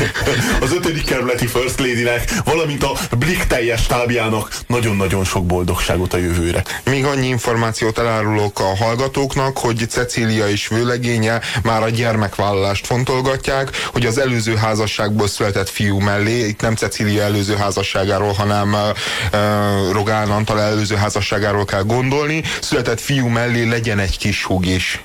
[0.64, 6.62] az ötödik kerületi First Lady-nek, valamint a Blik teljes stábjának nagyon-nagyon sok boldogságot a jövőre.
[6.84, 14.06] Még annyi információt elárulok a hallgatóknak, hogy Cecília és vőlegénye már a gyermekvállalást fontolgatják, hogy
[14.06, 20.60] az előző házasságból született fiú mellé, itt nem Cecília előző házasságáról, hanem uh, Rogán Antal
[20.60, 25.00] előző házasságáról kell gondolni, született fiú mellé legyen egy kis húg is.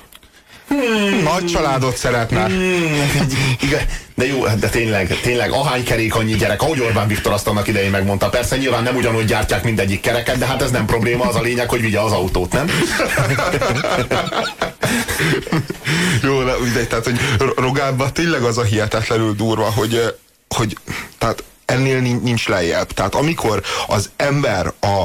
[0.68, 1.22] Hmm.
[1.22, 2.44] Nagy családot szeretne.
[2.44, 3.10] Hmm,
[3.60, 7.68] igen, de jó, de tényleg, tényleg, ahány kerék, annyi gyerek, ahogy Orbán Viktor azt annak
[7.68, 8.28] idején megmondta.
[8.28, 11.68] Persze nyilván nem ugyanúgy gyártják mindegyik kereket, de hát ez nem probléma, az a lényeg,
[11.68, 12.70] hogy vigye az autót, nem?
[16.22, 17.20] jó, de, de tehát, hogy
[17.56, 20.14] Rogánban tényleg az a hihetetlenül durva, hogy,
[20.48, 20.76] hogy
[21.18, 22.92] tehát ennél nincs lejjebb.
[22.92, 25.04] Tehát amikor az ember a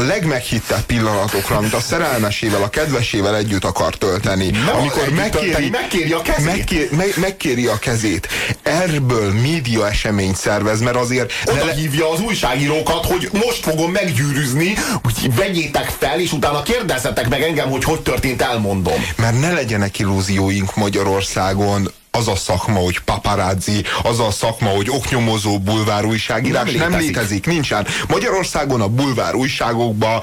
[0.00, 4.50] a legmeghittebb pillanatokra, amit a szerelmesével, a kedvesével együtt akar tölteni.
[4.50, 6.46] Nem amikor megkéri, tölteni, megkéri a kezét.
[6.46, 8.28] Megkéri, meg, megkéri a kezét.
[8.62, 11.32] Erből média eseményt szervez, mert azért...
[11.46, 11.72] Oda le...
[11.72, 17.70] hívja az újságírókat, hogy most fogom meggyűrűzni, hogy vegyétek fel, és utána kérdezzetek meg engem,
[17.70, 19.04] hogy hogy történt, elmondom.
[19.16, 25.58] Mert ne legyenek illúzióink Magyarországon, az a szakma, hogy paparazzi, az a szakma, hogy oknyomozó
[25.58, 26.90] bulvár újságírás nem létezik.
[26.90, 27.86] nem létezik, nincsen.
[28.08, 30.22] Magyarországon a bulvár újságokba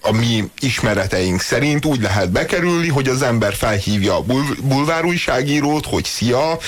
[0.00, 4.24] a mi ismereteink szerint úgy lehet bekerülni, hogy az ember felhívja a
[4.62, 6.58] bulvár újságírót, hogy szia,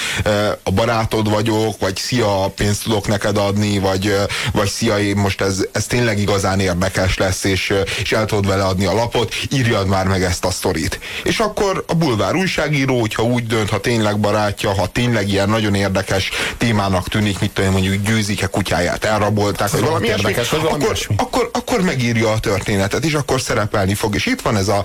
[0.62, 4.16] a barátod vagyok, vagy szia, pénzt tudok neked adni, vagy,
[4.52, 8.64] vagy szia, én most ez, ez tényleg igazán érdekes lesz, és, és el tudod vele
[8.64, 11.00] adni a lapot, írjad már meg ezt a sztorit.
[11.22, 15.48] És akkor a bulvár újságíró, hogyha úgy dönt, ha tényleg barát látja, ha tényleg ilyen
[15.48, 21.50] nagyon érdekes témának tűnik, mit tudom, mondjuk győzik-e kutyáját, elrabolták, vagy valami érdekes, akkor, akkor,
[21.52, 24.14] akkor megírja a történetet, és akkor szerepelni fog.
[24.14, 24.84] És itt van ez a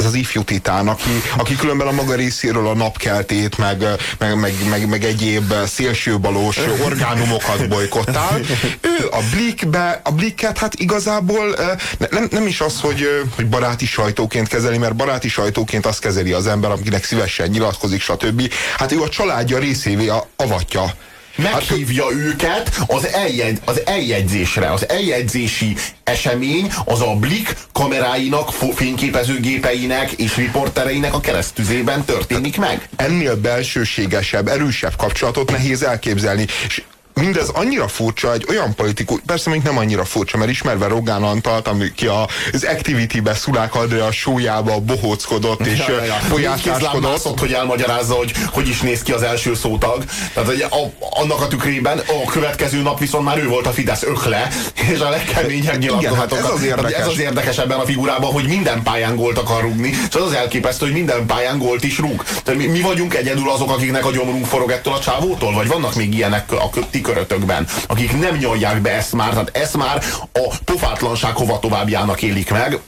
[0.00, 3.84] ez az ifjú titán, aki, aki különben a maga részéről a napkeltét, meg,
[4.18, 8.40] meg, meg, meg, meg egyéb szélsőbalós orgánumokat bolykottál.
[8.80, 11.56] Ő a Blikbe, a Blikket hát igazából
[12.10, 16.46] nem, nem is az, hogy, hogy baráti sajtóként kezeli, mert baráti sajtóként azt kezeli az
[16.46, 18.52] ember, akinek szívesen nyilatkozik, stb.
[18.76, 20.94] Hát ő a családja részévé avatja
[21.36, 24.72] meghívja hát, őket az, eljegy, az eljegyzésre.
[24.72, 32.88] Az eljegyzési esemény az a Blik kameráinak, fényképezőgépeinek és riportereinek a keresztüzében történik meg.
[32.96, 36.46] Ennél belsőségesebb, erősebb kapcsolatot nehéz elképzelni.
[36.66, 36.82] És
[37.14, 41.68] mindez annyira furcsa, egy olyan politikus, persze még nem annyira furcsa, mert ismerve Rogán Antalt,
[41.68, 47.38] aki az Activity-be Szulák Andrea súlyába bohóckodott és ja, ja, folyásáskodott.
[47.40, 50.04] hogy elmagyarázza, hogy hogy is néz ki az első szótag.
[50.34, 54.02] Tehát hogy a, annak a tükrében a következő nap viszont már ő volt a Fidesz
[54.02, 54.48] ökle,
[54.92, 56.30] és a legkeményebb nyilatkozatokat.
[56.30, 57.00] Hát ez az érdekes.
[57.00, 60.32] Ez az érdekes ebben a figurában, hogy minden pályán gólt akar rúgni, és az az
[60.32, 62.24] elképesztő, hogy minden pályán gólt is rúg.
[62.44, 65.94] Tehát mi, mi vagyunk egyedül azok, akiknek a gyomrunk forog ettől a csávótól, vagy vannak
[65.94, 70.54] még ilyenek a ti körötökben, akik nem nyolják be ezt már, tehát ezt már a
[70.64, 72.78] pofátlanság hova továbbjának élik meg,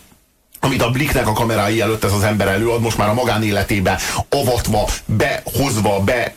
[0.60, 4.88] amit a Bliknek a kamerái előtt ez az ember előad, most már a magánéletébe avatva,
[5.06, 6.34] behozva, be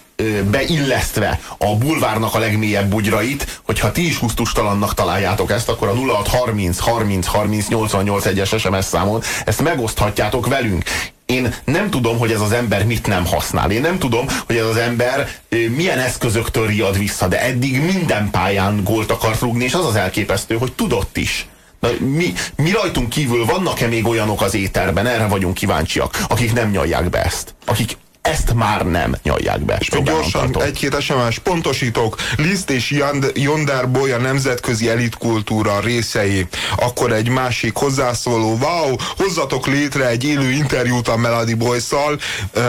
[0.50, 6.80] beillesztve a bulvárnak a legmélyebb bugyrait, hogyha ti is husztustalannak találjátok ezt, akkor a 0630
[6.80, 10.84] 30 30 88 1-es SMS számon ezt megoszthatjátok velünk.
[11.26, 13.72] Én nem tudom, hogy ez az ember mit nem használ.
[13.72, 15.30] Én nem tudom, hogy ez az ember
[15.76, 20.58] milyen eszközöktől riad vissza, de eddig minden pályán gólt akart rúgni, és az az elképesztő,
[20.58, 21.48] hogy tudott is.
[21.80, 25.08] Na, mi, mi rajtunk kívül vannak-e még olyanok az éterben?
[25.08, 27.56] Erre vagyunk kíváncsiak, akik nem nyalják be ezt.
[27.66, 29.78] Akik ezt már nem nyalják be.
[29.80, 32.16] És gyorsan egy-két SMS pontosítok.
[32.38, 33.02] Liszt és
[33.34, 36.48] Yonder Boy a nemzetközi elitkultúra részei.
[36.76, 42.20] Akkor egy másik hozzászóló, wow, hozzatok létre egy élő interjút a Melody Boy-szal.
[42.56, 42.64] Uh,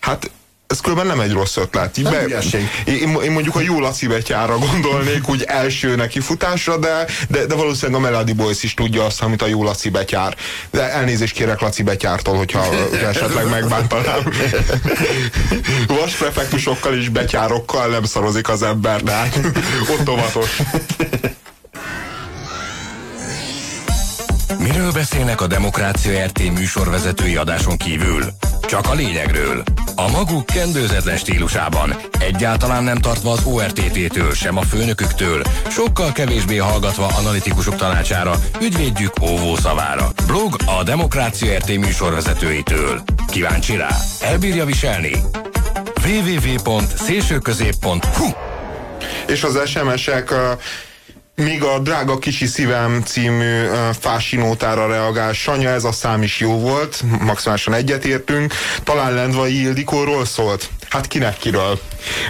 [0.00, 0.30] hát
[0.70, 1.96] ez különben nem egy rossz ötlet.
[1.96, 2.42] Nem Be,
[2.84, 7.54] én, én, mondjuk a jó Laci betyára gondolnék, úgy első neki futásra, de, de, de
[7.54, 10.36] valószínűleg a Melody Boys is tudja azt, amit a jó Laci betyár.
[10.70, 12.64] De elnézést kérek Laci betyártól, hogyha
[13.08, 14.20] esetleg megbántanám.
[15.98, 19.38] Vas prefektusokkal és betyárokkal nem szarozik az ember, tehát
[19.98, 20.56] ott óvatos.
[24.90, 28.24] Miről beszélnek a Demokrácia RT műsorvezetői adáson kívül?
[28.60, 29.62] Csak a lényegről.
[29.94, 37.06] A maguk kendőzetlen stílusában, egyáltalán nem tartva az ORTT-től, sem a főnöküktől, sokkal kevésbé hallgatva
[37.06, 40.10] analitikusok tanácsára, ügyvédjük óvó szavára.
[40.26, 43.02] Blog a Demokrácia RT műsorvezetőitől.
[43.26, 43.96] Kíváncsi rá?
[44.20, 45.12] Elbírja viselni?
[46.04, 48.26] www.szélsőközép.hu
[49.26, 50.34] És az SMS-ek
[51.40, 53.66] még a Drága Kisi Szívem című
[54.00, 55.32] fásinótára reagál.
[55.32, 58.54] Sanya, ez a szám is jó volt, maximálisan egyetértünk.
[58.84, 60.68] Talán Lendvai Ildikóról szólt?
[60.88, 61.80] Hát kinek kiről?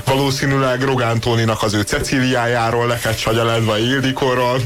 [0.05, 4.61] Valószínűleg Rogán Tóninak az ő Ceciliájáról, Leket Sagya Lendvai Ildikóról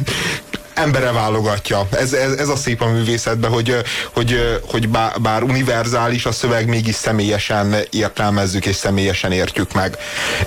[0.74, 1.88] embere válogatja.
[1.90, 3.76] Ez, ez, ez a szép a művészetben, hogy,
[4.12, 9.96] hogy, hogy bár, bár univerzális a szöveg, mégis személyesen értelmezzük és személyesen értjük meg.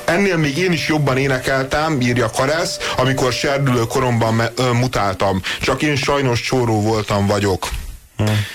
[0.05, 4.41] Ennél még én is jobban énekeltem, írja Karesz, amikor serdülő koromban
[4.73, 5.41] mutáltam.
[5.61, 7.69] Csak én sajnos csóró voltam vagyok.
[8.17, 8.45] Hmm.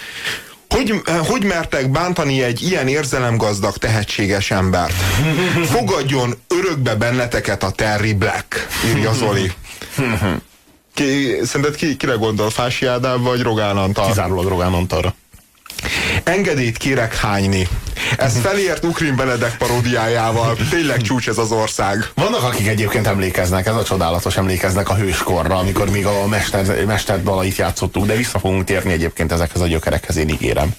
[0.68, 4.94] Hogy, hogy mertek bántani egy ilyen érzelemgazdag, tehetséges embert?
[5.64, 9.52] Fogadjon örökbe benneteket a Terry Black, írja Zoli.
[10.94, 12.50] Ki, szerinted ki, kire gondol?
[12.50, 14.06] Fási Ádám vagy Rogán Antal?
[14.06, 15.14] Kizárólag Rogán Antalra.
[16.24, 17.68] Engedélyt kérek hányni.
[18.16, 20.56] Ez felért Ukrin Benedek paródiájával.
[20.70, 22.08] Tényleg csúcs ez az ország.
[22.14, 27.22] Vannak, akik egyébként emlékeznek, ez a csodálatos emlékeznek a hőskorra, amikor még a mester, mester
[27.22, 30.74] dalait játszottuk, de vissza fogunk térni egyébként ezekhez a gyökerekhez, én ígérem.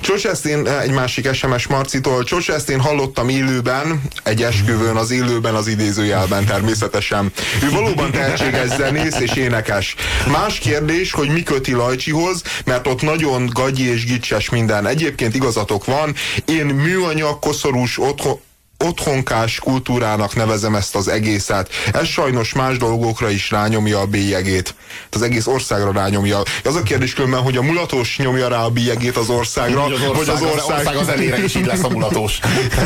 [0.00, 7.32] Csocsesztén, egy másik SMS Marcitól, Csocsesztén hallottam élőben, egy esküvőn, az élőben, az idézőjelben természetesen.
[7.62, 9.94] Ő valóban tehetséges zenész és énekes.
[10.26, 14.86] Más kérdés, hogy mi köti Lajcsihoz, mert ott nagyon gagyi és gicses minden.
[14.86, 16.14] Egyébként igazatok van,
[16.44, 18.40] én műanyag, koszorús, otthon,
[18.84, 21.68] otthonkás kultúrának nevezem ezt az egészet.
[21.92, 24.74] Ez sajnos más dolgokra is rányomja a bélyegét.
[25.10, 26.42] Az egész országra rányomja.
[26.64, 30.08] Az a kérdés különben, hogy a mulatos nyomja rá a bélyegét az országra, az ország,
[30.14, 30.58] vagy az ország...
[30.58, 32.38] Az ország az elére is így lesz a mulatos.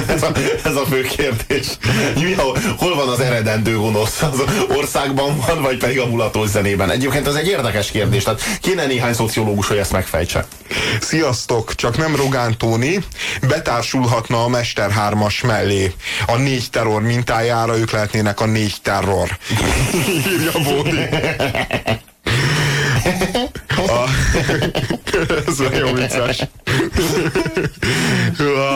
[0.07, 0.31] ez, a,
[0.65, 1.67] ez a fő kérdés.
[2.77, 4.23] Hol van az eredendő gonosz?
[4.23, 6.91] Az országban van, vagy pedig a mulatos zenében?
[6.91, 8.23] Egyébként ez egy érdekes kérdés.
[8.23, 10.47] Tehát kéne néhány szociológus, hogy ezt megfejtse.
[11.01, 13.05] Sziasztok, csak nem Rogán Tóni,
[13.49, 15.84] betársulhatna a Mester 3-as mellé
[16.27, 19.39] a négy terror mintájára ők lehetnének a négy terror.
[20.33, 21.09] Írja Bódi.
[25.47, 26.47] Ez nagyon vicces.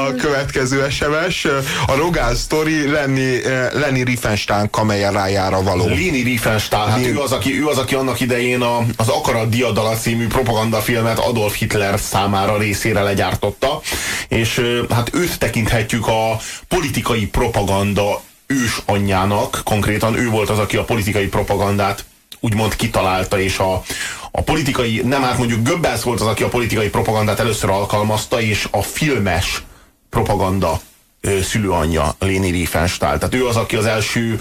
[0.06, 1.44] A következő SMS,
[1.86, 3.40] a Rogán Story Lenny,
[3.72, 5.86] Lenny Riefenstahl kamerájára való.
[5.86, 9.96] Lenny Riefenstahl, hát ő az, aki, ő az, aki annak idején a, az Akarat Diadala
[9.96, 13.80] című propagandafilmet Adolf Hitler számára részére legyártotta,
[14.28, 20.84] és hát őt tekinthetjük a politikai propaganda ős anyjának, konkrétan ő volt az, aki a
[20.84, 22.04] politikai propagandát
[22.40, 23.82] úgymond kitalálta, és a,
[24.30, 28.68] a politikai, nem hát mondjuk Göbbels volt az, aki a politikai propagandát először alkalmazta, és
[28.70, 29.62] a filmes
[30.10, 30.80] propaganda
[31.20, 33.18] ö, szülőanyja Léni Riefenstahl.
[33.18, 34.40] Tehát ő az, aki az első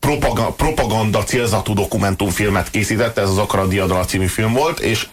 [0.00, 5.06] propaganda, propaganda célzatú dokumentumfilmet készítette, ez az Akara Diadala című film volt, és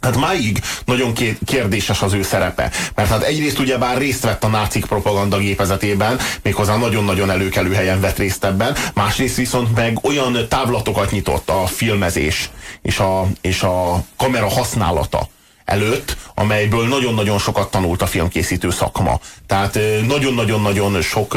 [0.00, 1.12] Hát máig nagyon
[1.44, 2.70] kérdéses az ő szerepe.
[2.94, 8.00] Mert hát egyrészt ugye bár részt vett a nácik propaganda gépezetében, méghozzá nagyon-nagyon előkelő helyen
[8.00, 12.50] vett részt ebben, másrészt viszont meg olyan távlatokat nyitott a filmezés
[12.82, 15.28] és a, és a kamera használata
[15.64, 19.20] előtt, amelyből nagyon-nagyon sokat tanult a filmkészítő szakma.
[19.46, 21.36] Tehát nagyon-nagyon-nagyon sok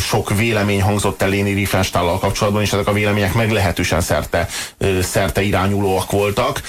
[0.00, 4.48] sok vélemény hangzott el Léni Riefenstahl kapcsolatban, és ezek a vélemények meglehetősen szerte,
[5.02, 6.62] szerte irányulóak voltak.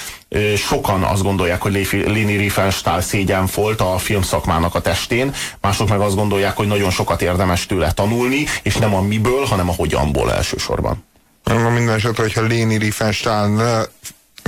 [0.56, 6.14] Sokan azt gondolják, hogy Léni Riefenstahl szégyen volt a filmszakmának a testén, mások meg azt
[6.14, 11.04] gondolják, hogy nagyon sokat érdemes tőle tanulni, és nem a miből, hanem a hogyanból elsősorban.
[11.44, 13.62] Minden esetre, hogyha Léni Riefenstahl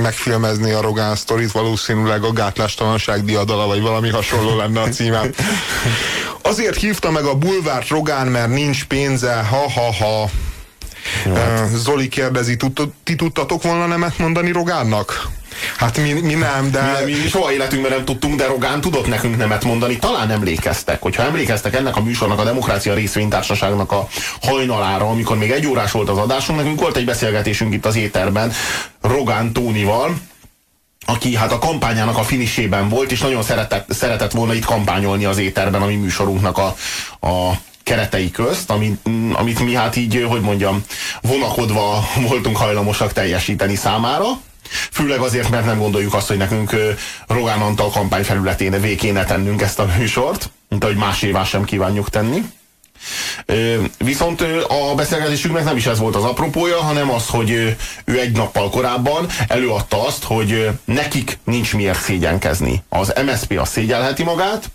[0.01, 5.23] megfilmezni a Rogán sztorit, valószínűleg a gátlástalanság diadala, vagy valami hasonló lenne a címe.
[6.43, 10.31] Azért hívta meg a bulvárt Rogán, mert nincs pénze, ha-ha-ha.
[11.35, 11.69] Hát.
[11.69, 12.57] Zoli kérdezi,
[13.05, 15.29] ti tudtatok volna nemet mondani Rogánnak?
[15.77, 17.03] Hát mi, mi nem, de...
[17.05, 19.97] Mi, mi soha életünkben nem tudtunk, de Rogán tudott nekünk nemet mondani.
[19.97, 24.09] Talán emlékeztek, hogyha emlékeztek ennek a műsornak, a Demokrácia Részvénytársaságnak a
[24.43, 28.53] hajnalára, amikor még egy órás volt az adásunk, nekünk volt egy beszélgetésünk itt az éterben
[29.01, 30.15] Rogán Tónival,
[31.07, 35.39] aki hát a kampányának a finisében volt, és nagyon szeretett, szeretett volna itt kampányolni az
[35.39, 36.77] éterben a mi műsorunknak a,
[37.27, 37.53] a
[37.91, 40.85] keretei közt, amit, amit mi hát így, hogy mondjam,
[41.23, 44.27] vonakodva voltunk hajlamosak teljesíteni számára.
[44.91, 46.77] Főleg azért, mert nem gondoljuk azt, hogy nekünk
[47.27, 52.43] Rogán Antal kampányfelületén végkéne tennünk ezt a műsort, mint ahogy más évás sem kívánjuk tenni.
[53.99, 57.51] Viszont a beszélgetésünknek nem is ez volt az apropója, hanem az, hogy
[58.05, 62.83] ő egy nappal korábban előadta azt, hogy nekik nincs miért szégyenkezni.
[62.89, 64.71] Az MSP a szégyelheti magát,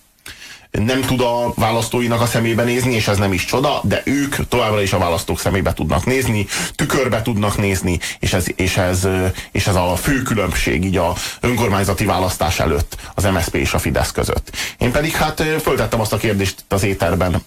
[0.78, 4.82] nem tud a választóinak a szemébe nézni, és ez nem is csoda, de ők továbbra
[4.82, 9.07] is a választók szemébe tudnak nézni, tükörbe tudnak nézni, és ez, és ez,
[9.51, 14.11] és ez a fő különbség így a önkormányzati választás előtt az MSZP és a Fidesz
[14.11, 14.51] között.
[14.78, 17.43] Én pedig hát föltettem azt a kérdést az éterben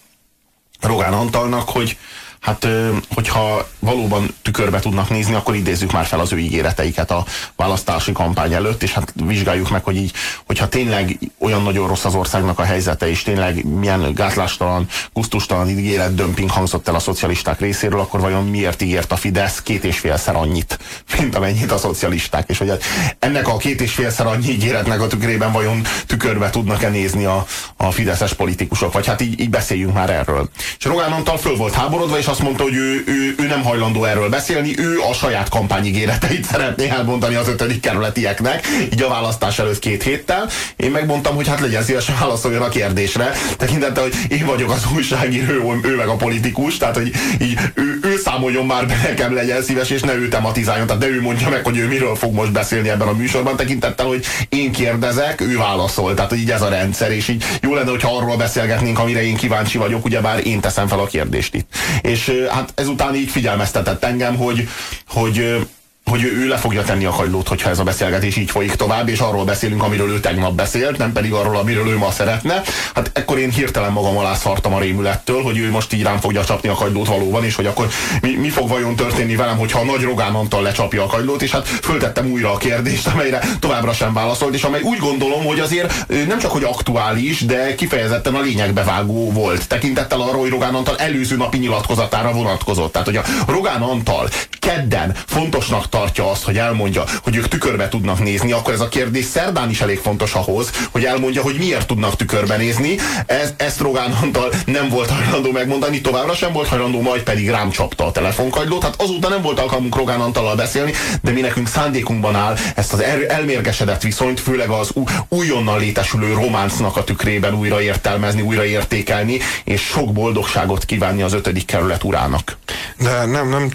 [0.80, 1.96] Rogán Antalnak, hogy
[2.40, 2.66] hát
[3.14, 7.24] hogyha valóban tükörbe tudnak nézni, akkor idézzük már fel az ő ígéreteiket a
[7.56, 10.12] választási kampány előtt, és hát vizsgáljuk meg, hogy így,
[10.46, 16.14] hogyha tényleg olyan nagyon rossz az országnak a helyzete, és tényleg milyen gátlástalan, gusztustalan ígéret
[16.14, 20.36] dömping hangzott el a szocialisták részéről, akkor vajon miért ígért a Fidesz két és félszer
[20.36, 20.78] annyit,
[21.18, 22.72] mint amennyit a szocialisták, és hogy
[23.18, 27.90] ennek a két és félszer annyi ígéretnek a tükrében vajon tükörbe tudnak-e nézni a, a
[27.90, 30.48] fideszes politikusok, vagy hát így, így beszéljünk már erről.
[30.78, 34.04] És Rogán Antal föl volt háborodva, és azt mondta, hogy ő, ő, ő nem hajlandó
[34.04, 39.78] erről beszélni, ő a saját kampányigéreteit szeretné elmondani az ötödik kerületieknek, így a választás előtt
[39.78, 40.48] két héttel.
[40.76, 45.74] Én megmondtam, hogy hát legyen szívesen válaszoljon a kérdésre, tekintettel, hogy én vagyok az újságíró,
[45.82, 49.90] ő meg a politikus, tehát hogy így ő, ő számoljon már be nekem, legyen szíves,
[49.90, 52.88] és ne ő tematizáljon, tehát ne ő mondja meg, hogy ő miről fog most beszélni
[52.88, 57.12] ebben a műsorban, tekintettel, hogy én kérdezek, ő válaszol, tehát hogy így ez a rendszer,
[57.12, 60.98] és így jó lenne, hogyha arról beszélgetnénk, amire én kíváncsi vagyok, ugyebár én teszem fel
[60.98, 61.74] a kérdést itt.
[62.02, 64.68] És és hát ezután így figyelmeztetett engem, hogy,
[65.08, 65.66] hogy
[66.08, 69.18] hogy ő le fogja tenni a kagylót, hogyha ez a beszélgetés így folyik tovább, és
[69.18, 72.62] arról beszélünk, amiről ő tegnap beszélt, nem pedig arról, amiről ő ma szeretne.
[72.94, 76.44] Hát ekkor én hirtelen magam alá szartam a rémülettől, hogy ő most így rám fogja
[76.44, 77.88] csapni a kagylót valóban, és hogy akkor
[78.20, 81.50] mi, mi fog vajon történni velem, hogyha a nagy Rogán Antal lecsapja a kagylót, és
[81.50, 86.06] hát föltettem újra a kérdést, amelyre továbbra sem válaszolt, és amely úgy gondolom, hogy azért
[86.26, 89.68] nem csak hogy aktuális, de kifejezetten a lényegbevágó volt.
[89.68, 92.92] Tekintettel arra, hogy Rogán Antal előző napi nyilatkozatára vonatkozott.
[92.92, 94.28] Tehát, hogy a Rogán Antal
[94.58, 99.24] kedden fontosnak tartja azt, hogy elmondja, hogy ők tükörbe tudnak nézni, akkor ez a kérdés
[99.24, 102.96] szerdán is elég fontos ahhoz, hogy elmondja, hogy miért tudnak tükörbe nézni.
[103.26, 107.70] Ez, ezt Rogán Antal nem volt hajlandó megmondani, továbbra sem volt hajlandó, majd pedig rám
[107.70, 108.82] csapta a telefonkagylót.
[108.82, 110.92] Hát azóta nem volt alkalmunk Rogán Antallal beszélni,
[111.22, 114.92] de mi nekünk szándékunkban áll ezt az er, elmérgesedett viszonyt, főleg az
[115.28, 121.64] újonnan létesülő románcnak a tükrében újra értelmezni, újra értékelni, és sok boldogságot kívánni az ötödik
[121.64, 122.58] kerület urának.
[122.98, 123.70] De nem, nem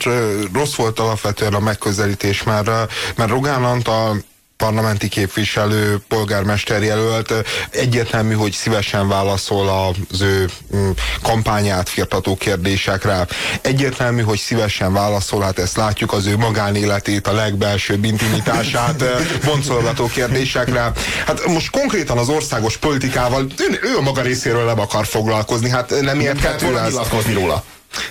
[0.53, 4.23] rossz volt alapvetően a megközelítés megközelítés, mert, mert Rogán Antal
[4.57, 7.33] parlamenti képviselő, polgármester jelölt
[7.69, 10.89] egyértelmű, hogy szívesen válaszol az ő mm,
[11.21, 13.27] kampányát firtató kérdésekre.
[13.61, 19.03] Egyértelmű, hogy szívesen válaszol, hát ezt látjuk az ő magánéletét, a legbelsőbb intimitását
[19.45, 20.91] boncolgató kérdésekre.
[21.25, 26.01] Hát most konkrétan az országos politikával ő, ő a maga részéről nem akar foglalkozni, hát
[26.01, 26.93] nem érthető ez.
[27.33, 27.63] róla.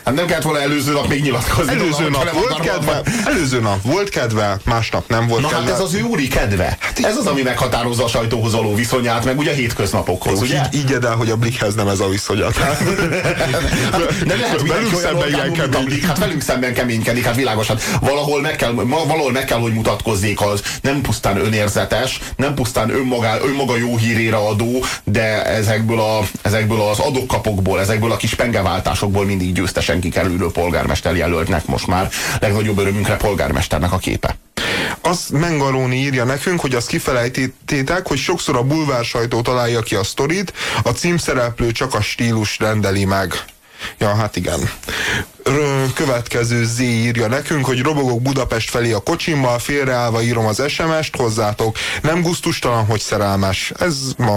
[0.05, 1.73] Hát nem kellett volna előző nap még nyilatkozni.
[1.73, 5.65] Előző nap volt kedve, előző nap volt kedve, másnap nem volt Na kedve.
[5.65, 6.77] hát ez az ő úri kedve.
[6.81, 10.63] Hát ez az, ami meghatározza a sajtóhoz való viszonyát, meg ugye a hétköznapokhoz, Jó, ugye?
[10.73, 12.57] Így, így el, hogy a Blikhez nem ez a viszonyat.
[12.63, 12.81] hát,
[14.25, 16.03] nem lehet velünk szemben ilyen kemény.
[16.07, 17.67] Hát velünk szemben keménykedik, hát világos.
[17.67, 22.91] Hát valahol meg kell, valahol meg kell, hogy mutatkozzék az nem pusztán önérzetes, nem pusztán
[22.91, 29.25] önmaga, önmaga jó hírére adó, de ezekből, a, ezekből az adókapokból, ezekből a kis pengeváltásokból
[29.25, 32.11] mindig győz győztesen kikerülő polgármester jelöltnek most már
[32.41, 34.37] legnagyobb örömünkre polgármesternek a képe.
[35.01, 40.05] Az Mengalóni írja nekünk, hogy azt kifelejtették, hogy sokszor a bulvár sajtó találja ki a
[40.05, 40.53] sztorit,
[40.83, 43.45] a címszereplő csak a stílus rendeli meg.
[43.99, 44.71] Ja, hát igen
[45.95, 51.77] következő Z írja nekünk, hogy robogok Budapest felé a kocsimmal, félreállva írom az SMS-t hozzátok.
[52.03, 53.73] Nem gusztustalan, hogy szerelmes.
[53.79, 53.97] Ez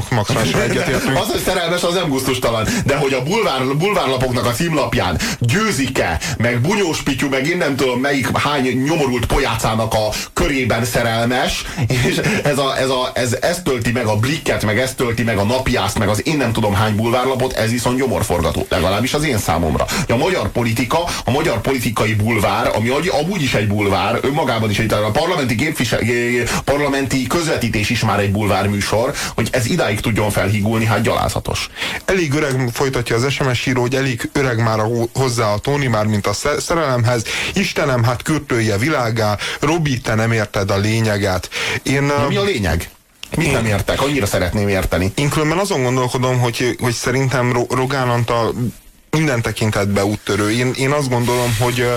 [0.09, 1.17] maximálisan egyetértünk.
[1.17, 2.67] az, hogy szerelmes, az nem gusztustalan.
[2.85, 7.99] De hogy a bulvár, bulvárlapoknak a címlapján győzik-e, meg Bunyós Pityu, meg én nem tudom
[7.99, 13.91] melyik hány nyomorult pojácának a körében szerelmes, és ez, a, ez, a, ez, ez tölti
[13.91, 16.95] meg a blikket, meg ez tölti meg a napjászt, meg az én nem tudom hány
[16.95, 18.65] bulvárlapot, ez viszont gyomorforgató.
[18.69, 19.85] Legalábbis az én számomra.
[20.07, 24.79] A magyar politika politika, a magyar politikai bulvár, ami amúgy is egy bulvár, önmagában is
[24.79, 25.99] egy, a parlamenti, képvisel,
[26.63, 31.69] parlamenti közvetítés is már egy bulvár műsor, hogy ez idáig tudjon felhígulni, hát gyalázatos.
[32.05, 36.05] Elég öreg, folytatja az SMS író, hogy elég öreg már a, hozzá a Tóni, már
[36.05, 37.23] mint a szerelemhez.
[37.53, 41.49] Istenem, hát kürtője világá, Robi, te nem érted a lényeget.
[41.83, 42.89] Én, Na, mi a lényeg?
[43.37, 44.01] Mit nem értek?
[44.01, 45.11] Annyira szeretném érteni.
[45.15, 48.53] Én különben azon gondolkodom, hogy, hogy szerintem Rogán Antal
[49.17, 50.51] minden tekintetben úttörő.
[50.51, 51.87] Én, én azt gondolom, hogy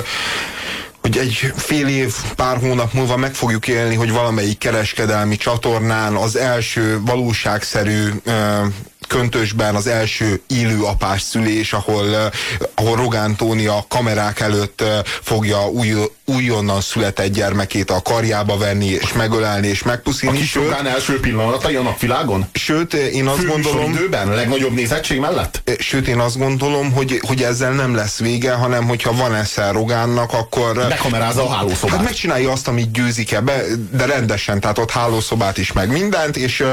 [1.01, 6.37] hogy egy fél év, pár hónap múlva meg fogjuk élni, hogy valamelyik kereskedelmi csatornán az
[6.37, 8.09] első valóságszerű
[9.09, 12.31] köntösben az első élő apás szülés, ahol,
[12.75, 14.83] ahol Rogán Tóni a kamerák előtt
[15.23, 15.95] fogja új,
[16.29, 20.39] újonnan született gyermekét a karjába venni, és megölelni, és A megpuszilni.
[20.39, 22.47] kis Rogán első pillanatai a napvilágon?
[22.53, 25.63] sőt, én azt gondolom, időben, a legnagyobb nézettség mellett?
[25.79, 30.33] Sőt, én azt gondolom, hogy, hogy ezzel nem lesz vége, hanem hogyha van esze Rogánnak,
[30.33, 30.75] akkor...
[30.75, 31.97] Bekamerázza a hálószobát.
[31.97, 33.63] Hát megcsinálja azt, amit győzik-e, be,
[33.93, 36.65] de rendesen, tehát ott hálószobát is, meg mindent, és,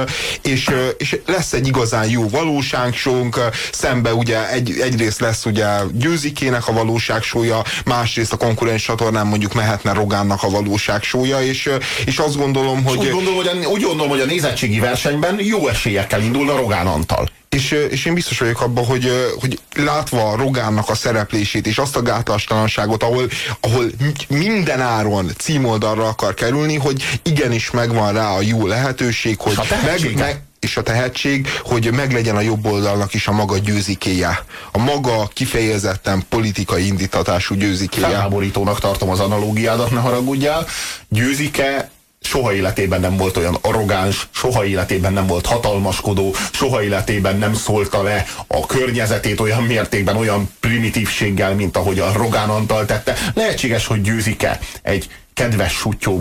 [0.41, 3.39] és, és lesz egy igazán jó valóságsónk,
[3.71, 9.93] szembe ugye egy, egyrészt lesz ugye győzikének a valóságsója, másrészt a konkurens csatornán mondjuk mehetne
[9.93, 11.75] Rogánnak a valóságsója, és, ö,
[12.05, 13.09] és azt gondolom, Úgy hogy...
[13.09, 17.29] gondolom, hogy a, úgy gondolom, hogy a nézettségi versenyben jó esélyekkel indulna Rogán Antal.
[17.49, 22.01] És, és én biztos vagyok abban, hogy, hogy látva Rogánnak a szereplését és azt a
[22.01, 23.29] gátlástalanságot, ahol,
[23.59, 29.55] ahol mi- minden áron címoldalra akar kerülni, hogy igenis megvan rá a jó lehetőség, hogy
[29.67, 30.23] tehetsége?
[30.23, 34.43] meg, és a tehetség, hogy meglegyen a jobb oldalnak is a maga győzikéje.
[34.71, 38.07] A maga kifejezetten politikai indítatású győzikéje.
[38.07, 40.65] Felháborítónak tartom az analógiádat, ne haragudjál.
[41.09, 41.89] Győzike
[42.21, 48.03] soha életében nem volt olyan arrogáns, soha életében nem volt hatalmaskodó, soha életében nem szólta
[48.03, 53.15] le a környezetét olyan mértékben, olyan primitívséggel, mint ahogy a Rogán Antal tette.
[53.33, 56.17] Lehetséges, hogy győzike egy kedves sutyó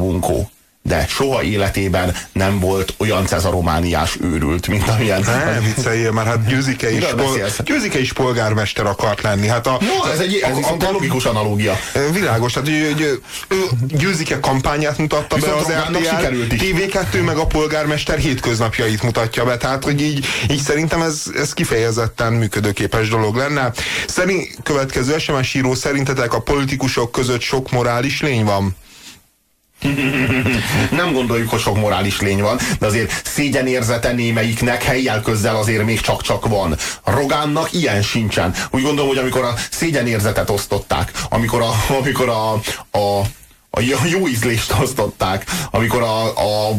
[0.88, 5.20] de soha életében nem volt olyan cezaromániás őrült, mint amilyen...
[5.20, 7.48] Ne, vicceljél, mert hát Győzike is, pol?
[7.64, 9.46] Győzike is polgármester akart lenni.
[9.46, 11.78] Hát a, No, ez egy, ez viszont egy logikus analógia.
[12.12, 13.20] Világos, tehát hogy, hogy
[13.88, 16.60] Győzike kampányát mutatta Viszont be az RTL, sikerült is.
[16.62, 22.32] TV2 meg a polgármester hétköznapjait mutatja be, tehát hogy így, így szerintem ez, ez kifejezetten
[22.32, 23.72] működőképes dolog lenne.
[24.06, 28.76] Szerint, következő SMS író, szerintetek a politikusok között sok morális lény van?
[30.90, 36.00] Nem gondoljuk, hogy sok morális lény van, de azért szégyenérzete némelyiknek helyjel közzel azért még
[36.00, 36.76] csak-csak van.
[37.04, 38.54] Rogánnak ilyen sincsen.
[38.70, 41.70] Úgy gondolom, hogy amikor a szégyenérzetet osztották, amikor a,
[42.00, 42.52] amikor a,
[42.98, 43.20] a,
[43.70, 43.80] a
[44.10, 46.74] jó ízlést osztották, amikor a, a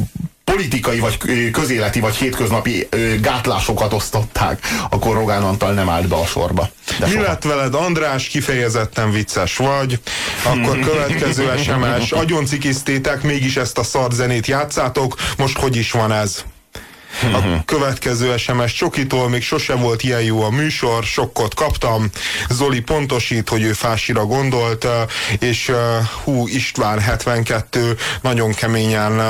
[0.45, 1.17] politikai, vagy
[1.51, 2.87] közéleti, vagy hétköznapi
[3.21, 6.69] gátlásokat osztották, akkor Rogán Antal nem állt be a sorba.
[6.99, 7.23] De Mi soha.
[7.23, 8.27] lett veled, András?
[8.27, 9.99] Kifejezetten vicces vagy.
[10.43, 12.11] Akkor következő SMS.
[12.11, 15.15] Agyon cikiztétek, mégis ezt a szar zenét játszátok.
[15.37, 16.43] Most hogy is van ez?
[17.33, 22.09] A következő SMS Csokitól még sose volt ilyen jó a műsor, sokkot kaptam.
[22.49, 24.87] Zoli pontosít, hogy ő fásira gondolt,
[25.39, 25.71] és
[26.23, 29.21] hú, István 72 nagyon keményen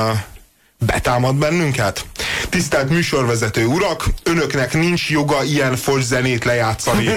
[0.78, 2.04] betámad bennünket?
[2.48, 7.08] Tisztelt műsorvezető urak, önöknek nincs joga ilyen fos zenét lejátszani.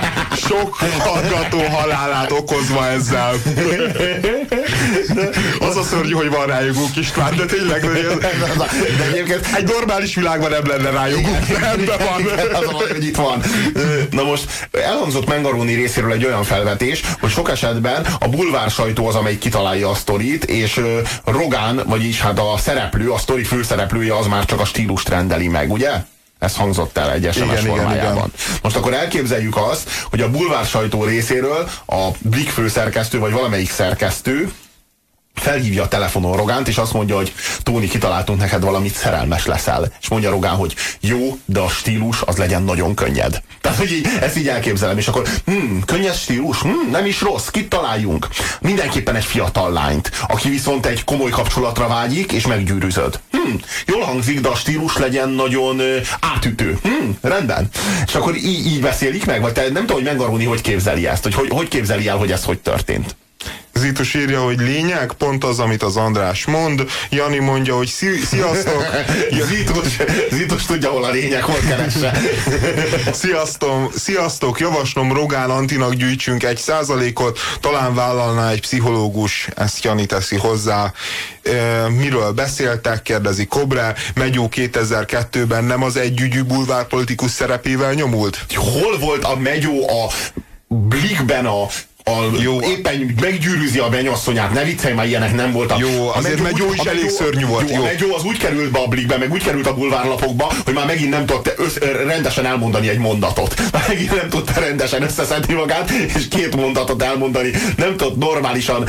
[0.48, 3.32] Sok hallgató halálát okozva ezzel.
[5.60, 7.80] Az a szörnyű, hogy van rájogunk István, de tényleg
[8.98, 11.46] De egyébként egy normális világban nem lenne rájogunk.
[11.46, 12.38] Rendben van.
[12.52, 13.42] az a baj, hogy itt van.
[14.10, 19.14] Na most elhangzott Mengaróni részéről egy olyan felvetés, hogy sok esetben a bulvár sajtó az,
[19.14, 20.80] amelyik kitalálja a sztorit, és
[21.24, 25.72] Rogán, vagyis hát a szereplő, a sztori főszereplője az már csak a stílust rendeli meg,
[25.72, 25.90] ugye?
[26.38, 28.12] Ez hangzott el egy SMS Igen, igen, formájában.
[28.12, 28.30] igen.
[28.62, 34.52] Most akkor elképzeljük azt, hogy a bulvár sajtó részéről a Blik főszerkesztő, vagy valamelyik szerkesztő
[35.40, 37.32] felhívja a telefonon Rogánt, és azt mondja, hogy
[37.62, 39.92] Tóni, kitaláltunk neked valamit, szerelmes leszel.
[40.00, 43.42] És mondja Rogán, hogy jó, de a stílus az legyen nagyon könnyed.
[43.60, 47.46] Tehát, hogy így, ezt így elképzelem, és akkor hm, könnyed stílus, hm, nem is rossz,
[47.46, 48.28] kit találjunk?
[48.60, 53.20] Mindenképpen egy fiatal lányt, aki viszont egy komoly kapcsolatra vágyik, és meggyűrűzöd.
[53.30, 53.54] Hm,
[53.86, 56.78] jól hangzik, de a stílus legyen nagyon ö, átütő.
[56.82, 57.68] Hm, rendben.
[58.06, 61.22] És akkor így, így beszélik meg, vagy te nem tudom, hogy Mengaróni hogy képzeli ezt,
[61.22, 63.16] hogy, hogy hogy képzeli el, hogy ez hogy történt.
[63.78, 66.84] Zitus írja, hogy lényeg, pont az, amit az András mond.
[67.10, 68.84] Jani mondja, hogy szi- sziasztok.
[69.50, 69.96] Zitos,
[70.30, 72.18] Zitos tudja, hol a lényeg, hol keresse.
[73.12, 80.36] Sziasztok, sziasztok, javaslom Rogán Antinak gyűjtsünk egy százalékot, talán vállalná egy pszichológus, ezt Jani teszi
[80.36, 80.92] hozzá.
[81.42, 88.46] E, miről beszéltek, kérdezi Kobre, Megyó 2002-ben nem az együgyű bulvárpolitikus szerepével nyomult?
[88.54, 90.12] Hol volt a megyó a
[90.68, 91.66] blikben a
[92.08, 92.60] a, Jó.
[92.60, 95.78] éppen meggyűrűzi a mennyasszonyát, ne viccelj, már ilyenek nem voltak.
[95.78, 97.82] Jó, azért Megyó is elég szörnyű volt, Jó, jó.
[97.82, 100.86] A megyó az úgy került be a blikbe, meg úgy került a bulvárlapokba, hogy már
[100.86, 103.54] megint nem tudta össz, rendesen elmondani egy mondatot.
[103.72, 107.50] Már megint nem tudta rendesen összeszedni magát, és két mondatot elmondani.
[107.76, 108.88] Nem tudott normálisan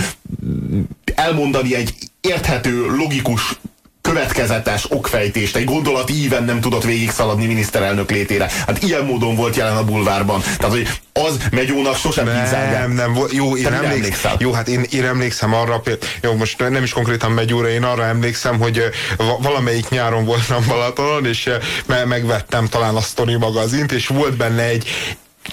[1.16, 3.60] elmondani egy érthető, logikus
[4.10, 8.50] következetes okfejtést, egy gondolati íven nem tudott végigszaladni miniszterelnök létére.
[8.68, 10.42] Hát ilyen módon volt jelen a bulvárban.
[10.42, 13.34] Tehát, hogy az Megyónak sosem nem, nem, volt.
[13.34, 14.36] jó, én emlékszem, emlékszem.
[14.40, 15.82] jó, hát én, én emlékszem arra,
[16.22, 18.84] jó, most nem is konkrétan Megyóra, én arra emlékszem, hogy
[19.42, 21.50] valamelyik nyáron voltam Balatonon, és
[22.06, 24.88] megvettem talán a Story magazint, és volt benne egy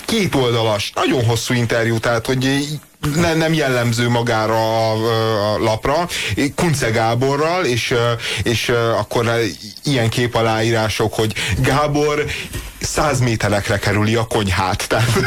[0.05, 2.67] két oldalas, nagyon hosszú interjú, tehát hogy
[3.15, 4.93] ne, nem jellemző magára a,
[5.55, 6.09] a lapra,
[6.55, 7.95] Kunce Gáborral, és,
[8.43, 9.31] és akkor
[9.85, 12.25] ilyen képaláírások, hogy Gábor
[12.81, 14.89] száz méterekre kerüli a konyhát.
[14.89, 15.11] Tehát,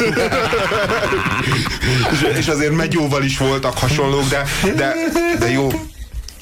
[2.11, 4.43] és, és azért Megyóval is voltak hasonlók, de,
[4.75, 4.95] de,
[5.39, 5.71] de jó,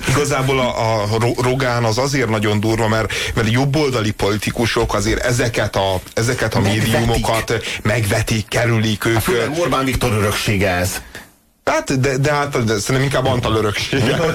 [0.10, 1.08] Igazából a, a
[1.42, 6.92] Rogán az azért nagyon durva, mert, mert jobboldali politikusok azért ezeket a, ezeket a megvetik.
[6.92, 9.20] médiumokat megvetik, kerülik ők.
[9.20, 11.02] Főleg Orbán Viktor öröksége ez.
[11.68, 14.16] Hát, de, de hát de szerintem inkább Antal öröksége.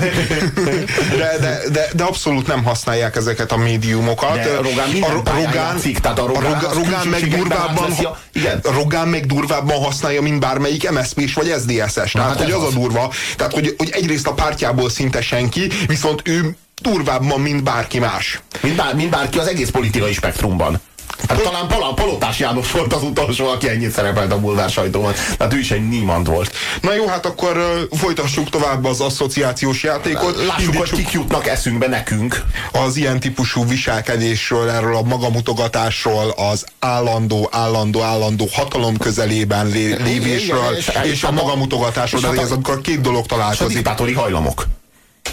[1.18, 4.34] De, de, de, de abszolút nem használják ezeket a médiumokat.
[4.34, 8.60] De Rogán a, Rogán, játszik, tehát a Rogán, a Rogán, meg durvábban, ha, igen.
[8.62, 12.12] Rogán meg durvábban használja, mint bármelyik MSZP-s vagy SZDSZ-es.
[12.12, 13.12] Tehát, hát hogy az, az a durva.
[13.36, 18.40] Tehát, hogy, hogy egyrészt a pártjából szinte senki, viszont ő durvábban, mint bárki más.
[18.60, 20.80] Mint, bár, mint bárki az egész politikai spektrumban.
[21.28, 25.12] Hát talán Pal Palotás János volt az utolsó, aki ennyit szerepelt a bulvár sajtóban.
[25.36, 26.52] Tehát ő is egy Niemand volt.
[26.80, 30.36] Na jó, hát akkor uh, folytassuk tovább az asszociációs játékot.
[30.36, 32.42] Lássuk, Indítsuk hogy kik jutnak eszünkbe nekünk.
[32.72, 40.74] Az ilyen típusú viselkedésről, erről a magamutogatásról, az állandó, állandó, állandó hatalom közelében lé lévésről,
[40.76, 43.66] és, és, és a magamutogatásról, de ez akkor két dolog találkozik.
[43.66, 44.66] És a diktátori hajlamok.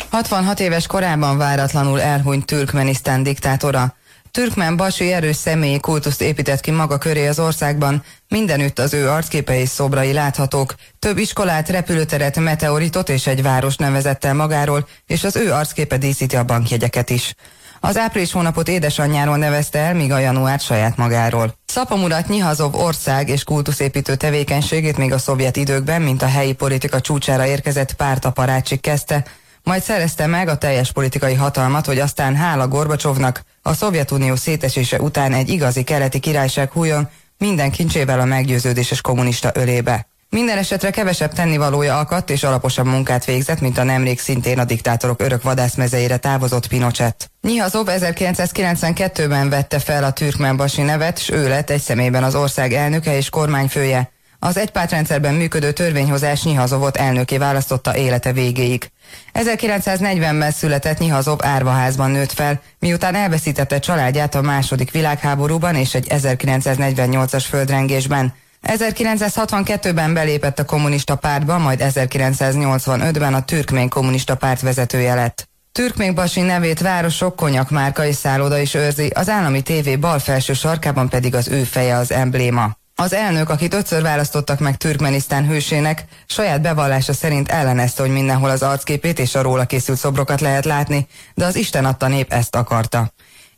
[0.09, 3.93] 66 éves korában váratlanul elhunyt Türkmenisztán diktátora.
[4.32, 9.66] Türkmen Basi erős személyi kultuszt épített ki maga köré az országban, mindenütt az ő arcképei
[9.66, 15.52] szobrai láthatók, több iskolát, repülőteret, meteoritot és egy város nevezett el magáról, és az ő
[15.52, 17.34] arcképe díszíti a bankjegyeket is.
[17.80, 21.54] Az április hónapot édesanyjáról nevezte el, míg a január saját magáról.
[21.66, 27.46] Szapomurat Nyihazov ország és kultuszépítő tevékenységét még a szovjet időkben, mint a helyi politika csúcsára
[27.46, 29.26] érkezett pártaparácsik kezdte,
[29.64, 35.34] majd szerezte meg a teljes politikai hatalmat, hogy aztán hála Gorbacsovnak a Szovjetunió szétesése után
[35.34, 40.07] egy igazi keleti királyság hújon minden kincsével a meggyőződéses kommunista ölébe.
[40.30, 45.22] Minden esetre kevesebb tennivalója akadt és alaposabb munkát végzett, mint a nemrég szintén a diktátorok
[45.22, 47.32] örök vadászmezeire távozott Pinochet.
[47.41, 53.17] Nyihazov 1992-ben vette fel a türkmenbasi nevet, s ő lett egy személyben az ország elnöke
[53.17, 54.11] és kormányfője.
[54.40, 58.92] Az egypártrendszerben működő törvényhozás Nyihazovot elnöké választotta élete végéig.
[59.34, 67.44] 1940-ben született Nyihazov árvaházban nőtt fel, miután elveszítette családját a második világháborúban és egy 1948-as
[67.50, 68.34] földrengésben.
[68.68, 75.48] 1962-ben belépett a kommunista pártba, majd 1985-ben a türkmén kommunista párt vezetője lett.
[75.72, 81.10] Türkménbasi nevét városok, konyak márka és szálloda is őrzi, az állami tévé bal felső sarkában
[81.10, 82.79] pedig az ő feje az embléma.
[83.02, 88.62] Az elnök, akit ötször választottak meg Türkmenisztán hősének, saját bevallása szerint ellenezte, hogy mindenhol az
[88.62, 93.12] arcképét és a róla készült szobrokat lehet látni, de az Isten adta nép ezt akarta.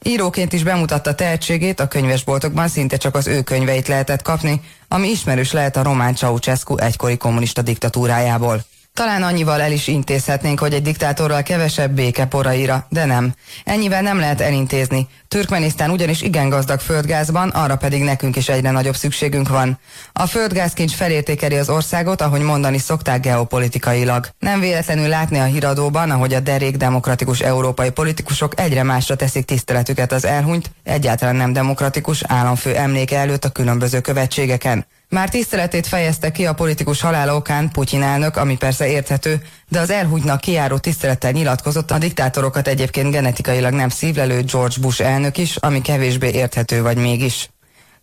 [0.04, 5.52] Íróként is bemutatta tehetségét, a könyvesboltokban szinte csak az ő könyveit lehetett kapni, ami ismerős
[5.52, 8.64] lehet a román Ceausescu egykori kommunista diktatúrájából.
[8.94, 13.34] Talán annyival el is intézhetnénk, hogy egy diktátorral kevesebb béke poraira, de nem.
[13.64, 15.08] Ennyivel nem lehet elintézni.
[15.28, 19.80] Türkmenisztán ugyanis igen gazdag földgázban, arra pedig nekünk is egyre nagyobb szükségünk van.
[20.14, 24.28] A földgázkincs felértékeli az országot, ahogy mondani szokták geopolitikailag.
[24.40, 30.12] Nem véletlenül látni a híradóban, ahogy a derék demokratikus európai politikusok egyre másra teszik tiszteletüket
[30.12, 34.86] az elhunyt, egyáltalán nem demokratikus államfő emléke előtt a különböző követségeken.
[35.12, 39.90] Már tiszteletét fejezte ki a politikus halála okán Putyin elnök, ami persze érthető, de az
[39.90, 45.82] elhúgynak kiáró tisztelettel nyilatkozott a diktátorokat egyébként genetikailag nem szívlelő George Bush elnök is, ami
[45.82, 47.50] kevésbé érthető vagy mégis.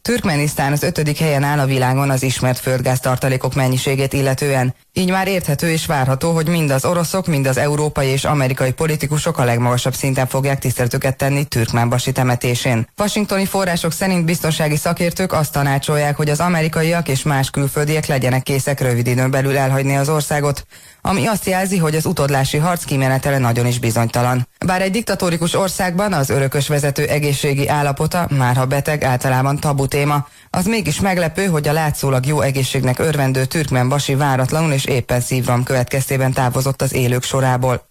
[0.09, 4.75] Türkmenisztán az ötödik helyen áll a világon az ismert földgáz tartalékok mennyiségét illetően.
[4.93, 9.39] Így már érthető és várható, hogy mind az oroszok, mind az európai és amerikai politikusok
[9.39, 12.89] a legmagasabb szinten fogják tiszteletüket tenni Türkmánbasi temetésén.
[12.99, 18.81] Washingtoni források szerint biztonsági szakértők azt tanácsolják, hogy az amerikaiak és más külföldiek legyenek készek
[18.81, 20.67] rövid időn belül elhagyni az országot,
[21.03, 24.49] ami azt jelzi, hogy az utódlási harc kimenetele nagyon is bizonytalan.
[24.67, 30.27] Bár egy diktatórikus országban az örökös vezető egészségi állapota, már ha beteg, általában tabu téma,
[30.51, 35.63] az mégis meglepő, hogy a látszólag jó egészségnek örvendő türkmen basi váratlanul és éppen szívram
[35.63, 37.89] következtében távozott az élők sorából.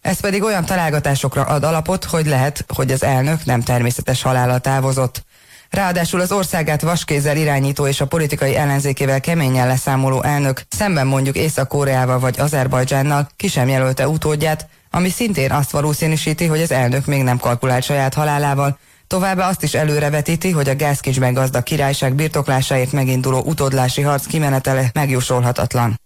[0.00, 5.24] Ez pedig olyan találgatásokra ad alapot, hogy lehet, hogy az elnök nem természetes halállal távozott.
[5.70, 12.18] Ráadásul az országát vaskézzel irányító és a politikai ellenzékével keményen leszámoló elnök szemben mondjuk Észak-Koreával
[12.18, 17.38] vagy Azerbajdzsánnal ki sem jelölte utódját, ami szintén azt valószínűsíti, hogy az elnök még nem
[17.38, 18.78] kalkulált saját halálával,
[19.10, 26.00] Továbbá azt is előrevetíti, hogy a gázkicsben gazdag királyság birtoklásáért meginduló utódlási harc kimenetele megjósolhatatlan.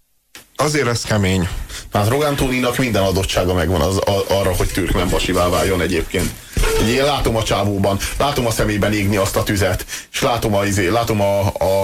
[0.57, 1.49] Azért ez kemény.
[1.93, 6.31] Hát Rogán Tóninak minden adottsága megvan az, a, arra, hogy türkmen basivá váljon egyébként.
[6.89, 10.89] Én látom a csávóban, látom a szemében égni azt a tüzet, és látom a, izé,
[10.89, 11.81] látom a, a,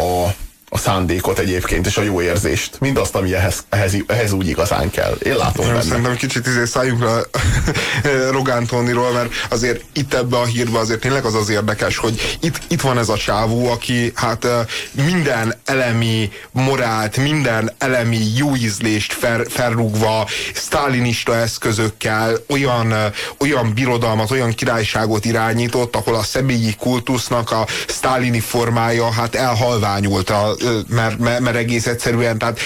[0.00, 0.34] a
[0.68, 2.80] a szándékot egyébként, és a jó érzést.
[2.80, 5.16] Mindazt, ami ehhez, ehhez, ehhez úgy igazán kell.
[5.22, 5.84] Én látom Én benne.
[5.84, 7.20] Szerintem kicsit izé szálljunk le
[8.30, 12.58] Rogán Tóniról, mert azért itt ebbe a hírbe azért tényleg az az érdekes, hogy itt,
[12.68, 14.46] itt van ez a csávó, aki hát
[14.92, 22.94] minden elemi morált, minden elemi jó ízlést fel, felrúgva, sztálinista eszközökkel olyan,
[23.38, 30.56] olyan birodalmat, olyan királyságot irányított, ahol a személyi kultusznak a sztálini formája hát elhalványult a
[30.88, 32.60] mert, mert, mert egész egyszerűen, tehát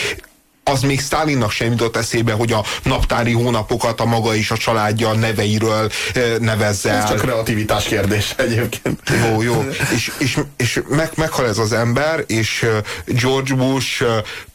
[0.64, 5.12] az még Stalinnak sem jutott eszébe, hogy a naptári hónapokat a maga és a családja
[5.12, 5.90] neveiről
[6.38, 7.08] nevezze Ez el.
[7.08, 9.00] csak kreativitás kérdés egyébként.
[9.28, 9.64] Jó, jó.
[9.94, 12.66] És, és, és meg, meghal ez az ember, és
[13.06, 14.04] George Bush,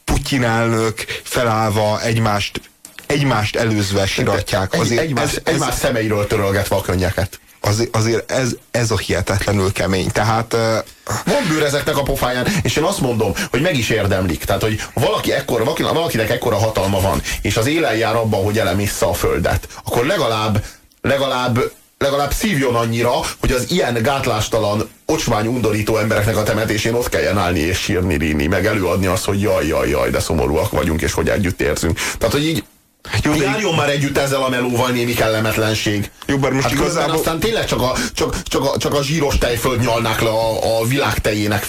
[0.04, 2.60] Putyin elnök felállva egymást
[3.06, 4.74] egymást előzve siratják.
[4.74, 7.40] Egy, Azért egymás, ez, ez, egymás szemeiről törölgetve a könnyeket.
[7.60, 10.10] azért, azért ez, ez a hihetetlenül kemény.
[10.10, 10.56] Tehát
[11.24, 14.44] Van bőr ezeknek a pofáján, és én azt mondom, hogy meg is érdemlik.
[14.44, 19.08] Tehát, hogy valaki valaki, valakinek ekkora hatalma van, és az élen jár abban, hogy elemissza
[19.08, 20.64] a földet, akkor legalább,
[21.00, 27.38] legalább legalább szívjon annyira, hogy az ilyen gátlástalan, ocsmány, undorító embereknek a temetésén ott kelljen
[27.38, 31.12] állni és sírni, ríni, meg előadni azt, hogy jaj, jaj, jaj, de szomorúak vagyunk, és
[31.12, 31.98] hogy együtt érzünk.
[32.18, 32.64] Tehát, hogy így
[33.22, 36.10] jó, de járjon már együtt ezzel a melóval némi kellemetlenség.
[36.26, 37.14] Jó, bár most hát igazából...
[37.14, 40.84] aztán tényleg csak a, csak, csak, a, csak a zsíros tejföld nyalnák le a, a
[40.84, 41.66] világ tejének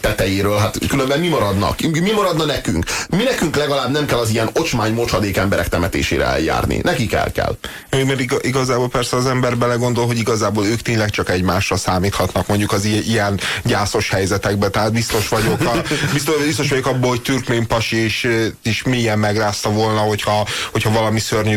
[0.00, 0.58] tetejéről.
[0.58, 1.80] Hát különben mi maradnak?
[1.80, 2.84] Mi maradna nekünk?
[3.08, 6.80] Mi nekünk legalább nem kell az ilyen ocsmány, mocsadék emberek temetésére eljárni.
[6.82, 7.56] Nekik el kell.
[7.90, 12.46] Jó, Mert iga- igazából persze az ember belegondol, hogy igazából ők tényleg csak egymásra számíthatnak
[12.46, 14.72] mondjuk az ilyen gyászos helyzetekben.
[14.72, 18.26] Tehát biztos vagyok, a, biztos, biztos vagyok abban, hogy Türkmén Pasi is,
[18.62, 21.56] is mélyen megrázta volna, hogyha, hogyha valami szörnyű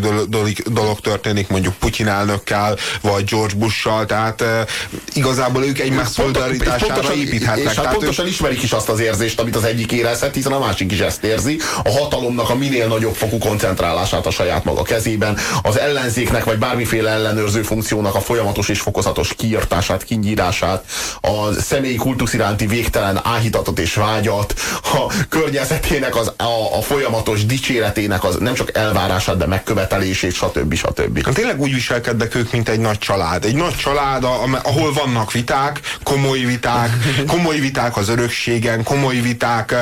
[0.65, 4.05] dolog, történik mondjuk Putyin elnökkel, vagy George Bush-sal.
[4.05, 4.65] Tehát e,
[5.13, 7.71] igazából ők egymás szolidaritására építhetnek.
[7.71, 10.91] És hát pontosan ismerik is azt az érzést, amit az egyik érezhet, hiszen a másik
[10.91, 11.59] is ezt érzi.
[11.83, 17.09] A hatalomnak a minél nagyobb fokú koncentrálását a saját maga kezében, az ellenzéknek vagy bármiféle
[17.09, 20.85] ellenőrző funkciónak a folyamatos és fokozatos kiirtását, kinyírását,
[21.21, 24.53] a személyi kultusz iránti végtelen áhítatot és vágyat,
[24.83, 28.96] a környezetének az, a, a folyamatos dicséretének az nem csak elvárását,
[29.37, 30.73] de megkövetelését, stb.
[30.73, 31.25] stb.
[31.25, 33.45] Hát Tényleg úgy viselkednek ők, mint egy nagy család.
[33.45, 34.23] Egy nagy család,
[34.63, 36.89] ahol vannak viták, komoly viták,
[37.33, 39.75] komoly viták az örökségen, komoly viták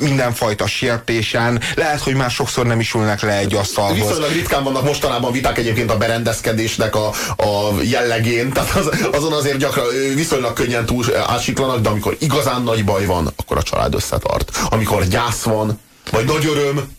[0.00, 1.60] mindenfajta sértésen.
[1.74, 3.96] Lehet, hogy már sokszor nem is ülnek le egy asztalhoz.
[3.96, 9.56] Viszonylag ritkán vannak mostanában viták egyébként a berendezkedésnek a, a jellegén, tehát az, azon azért
[9.56, 14.58] gyakran viszonylag könnyen túl átsiklanak, de amikor igazán nagy baj van, akkor a család összetart.
[14.70, 16.90] Amikor gyász van, vagy nagy öröm,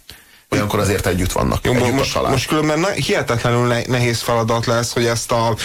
[0.54, 1.66] olyankor azért együtt vannak.
[1.66, 5.56] Jó, együtt most, most különben hihetetlenül ne, nehéz feladat lesz, hogy ezt a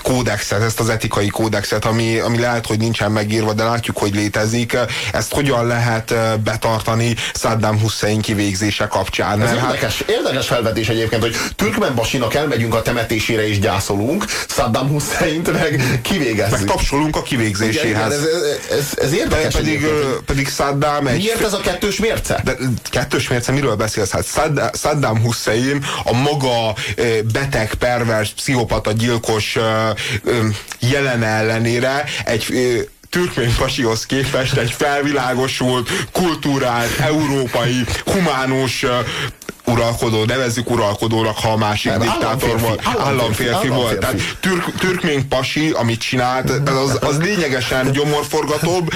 [0.00, 4.76] kódexet, ezt az etikai kódexet, ami, ami lehet, hogy nincsen megírva, de látjuk, hogy létezik,
[5.12, 9.42] ezt hogyan lehet eh, betartani Saddam Hussein kivégzése kapcsán.
[9.42, 14.88] Ez hát, érdekes, érdekes felvetés egyébként, hogy Türkmen Basinak elmegyünk a temetésére és gyászolunk, Saddam
[14.88, 16.58] Husseint meg kivégezzük.
[16.58, 18.12] meg tapsolunk a Igen, kivégzéséhez.
[18.12, 20.20] ez, ez, ez, ez De érdekes pedig, egyébként.
[20.26, 21.16] pedig Saddam egy...
[21.16, 22.40] Miért ez a kettős mérce?
[22.44, 22.56] De
[22.90, 24.10] kettős mérce, miről beszélsz?
[24.10, 26.74] Hát Saddam, Hussein a maga
[27.32, 29.56] beteg, pervers, pszichopata, gyilkos
[30.78, 32.44] jelen ellenére egy
[33.10, 38.84] türkmén pasihoz képest egy felvilágosult, kulturált, európai, humánus
[39.72, 43.98] uralkodó, nevezzük uralkodónak, ha a másik Nem, diktátor volt, államférfi, államférfi volt.
[43.98, 48.90] Tehát türk, türkmén pasi, amit csinált, az, az lényegesen gyomorforgatóbb,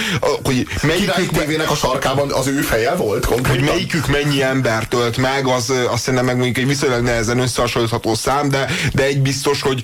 [0.44, 3.64] hogy melyikük, tévének a sarkában az ő feje volt hogy konkrétan?
[3.64, 8.48] melyikük mennyi embert tölt meg, az azt szerintem meg mondjuk egy viszonylag nehezen összehasonlítható szám,
[8.48, 9.82] de, de egy biztos, hogy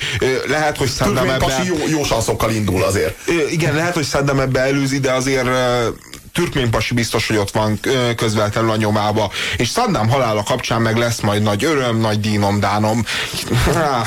[0.49, 3.29] lehet, hogy Saddam Türkmén ebbe, pasi jó, jó sanszokkal indul azért.
[3.51, 5.49] igen, lehet, hogy Saddam ebbe előzi, de azért
[6.35, 7.81] ö, Türkmén pasi biztos, hogy ott van
[8.17, 9.31] közvetlenül a nyomába.
[9.57, 13.05] És Saddam halála kapcsán meg lesz majd nagy öröm, nagy dínom, dánom.
[13.75, 14.07] Ah,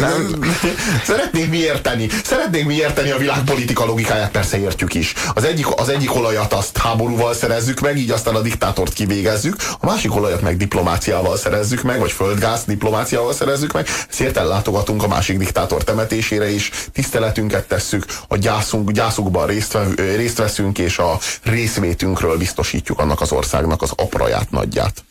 [0.00, 0.38] Nem,
[1.06, 2.08] Szeretnénk mi érteni.
[2.24, 5.12] Szeretnénk mi érteni a világpolitika logikáját, persze értjük is.
[5.34, 9.86] Az egyik, az egyik olajat azt háborúval szerezzük meg, így aztán a diktátort kivégezzük, a
[9.86, 15.38] másik olajat meg diplomáciával szerezzük meg, vagy földgáz diplomáciával szerezzük meg, ezért ellátogatunk a másik
[15.38, 21.18] diktátor temetésére is, tiszteletünket tesszük, a gyászunk, gyászukban részt, részt veszünk, és a
[21.54, 25.04] részvétünkről biztosítjuk annak az országnak az apraját, nagyját.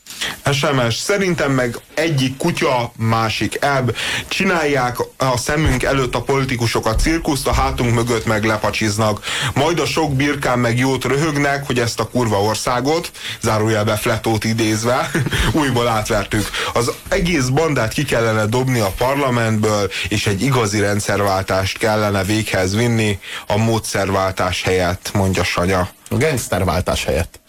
[0.52, 3.96] SMS, szerintem meg egyik kutya, másik ebb.
[4.28, 9.26] Csinálják a szemünk előtt a politikusok a cirkuszt, a hátunk mögött meg lepacsiznak.
[9.54, 15.12] Majd a sok birkán meg jót röhögnek, hogy ezt a kurva országot, zárójelbe fletót idézve,
[15.62, 16.50] újból átvertük.
[16.74, 23.20] Az egész bandát ki kellene dobni a parlamentből, és egy igazi rendszerváltást kellene véghez vinni
[23.48, 25.90] a módszerváltás helyett, mondja Sanya.
[26.14, 27.40] A gangsterváltás helyett.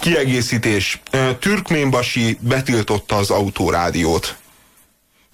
[0.00, 1.00] Kiegészítés.
[1.38, 4.36] Türkménbasi betiltotta az autórádiót.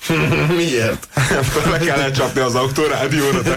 [0.56, 1.08] Miért?
[1.70, 3.40] Le kellett csapni az autórádióra.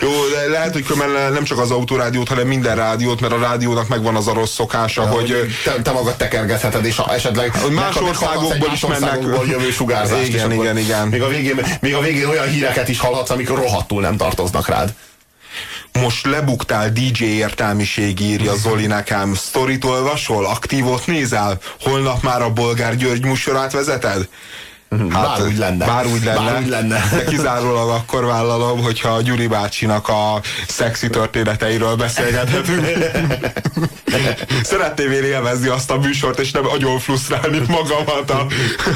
[0.00, 0.84] Jó, de lehet, hogy
[1.32, 5.02] nem csak az autórádiót, hanem minden rádiót, mert a rádiónak megvan az a rossz szokása,
[5.02, 5.34] ja, hogy...
[5.64, 7.52] Te, te magad tekergetheted, és esetleg...
[7.70, 9.18] Más országokból is mennek...
[9.46, 10.28] jövő sugárzást.
[10.28, 11.08] Igen, igen, igen.
[11.08, 14.94] Még a, végén, még a végén olyan híreket is hallhatsz, amikor rohadtul nem tartoznak rád.
[15.92, 19.34] Most lebuktál DJ értelmiség, írja Zoli nekem.
[19.34, 20.46] Sztorit olvasol?
[20.46, 21.58] Aktívot nézel?
[21.80, 24.28] Holnap már a Bolgár György musorát vezeted?
[24.90, 25.86] Hát, bár úgy lenne.
[25.86, 26.40] Bár úgy lenne.
[26.40, 27.08] Bár úgy lenne.
[27.10, 32.86] De kizárólag akkor vállalom, hogyha a Gyuri bácsinak a szexi történeteiről beszélgethetünk.
[34.62, 38.46] Szeretném én élvezni azt a műsort, és nem agyon frusztrálni magamat a,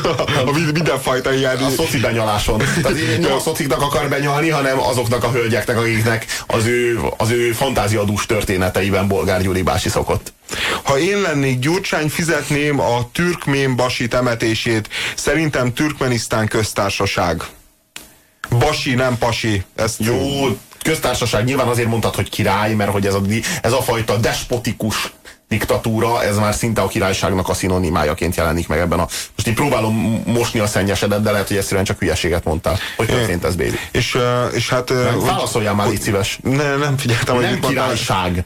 [0.03, 1.57] a, a mindenfajta ilyen...
[1.57, 2.59] A szoci benyaláson.
[2.59, 7.53] Tehát nem a szociknak akar benyalni, hanem azoknak a hölgyeknek, akiknek az ő, az ő
[7.53, 10.34] fantáziadús történeteiben Bolgár Gyuri bácsi szokott.
[10.83, 14.89] Ha én lennék Gyurcsány, fizetném a türkmén basi temetését.
[15.17, 17.43] Szerintem Türkmenisztán köztársaság.
[18.59, 19.65] Basi, nem pasi.
[19.75, 20.47] Ezt Jó,
[20.83, 21.45] köztársaság.
[21.45, 23.21] Nyilván azért mondtad, hogy király, mert hogy ez a,
[23.63, 25.13] ez a fajta despotikus
[25.49, 29.07] diktatúra, ez már szinte a királyságnak a szinonimájaként jelenik meg ebben a...
[29.37, 32.79] Most így próbálom mosni a szennyesedet, de lehet, hogy egyszerűen csak hülyeséget mondtál.
[32.97, 33.79] Hogy történt ez, baby?
[33.93, 34.19] És,
[34.53, 34.89] és hát...
[35.21, 36.39] Válaszoljál már, légy szíves.
[36.43, 38.45] Ne, nem figyeltem, hogy Nem királyság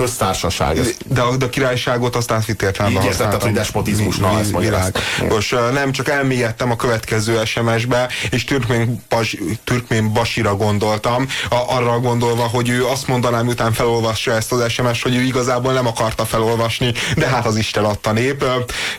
[0.00, 0.80] köztársaság.
[1.06, 4.98] De, a, de a királyságot azt átvitt értelemben Így értetted, hogy despotizmus, na ezt világ.
[5.28, 11.98] Most nem, csak elmélyedtem a következő SMS-be, és türkmén, bas, türkmén Basira gondoltam, a, arra
[11.98, 16.24] gondolva, hogy ő azt mondaná, miután felolvassa ezt az SMS, hogy ő igazából nem akarta
[16.24, 18.44] felolvasni, de hát az Isten adta nép,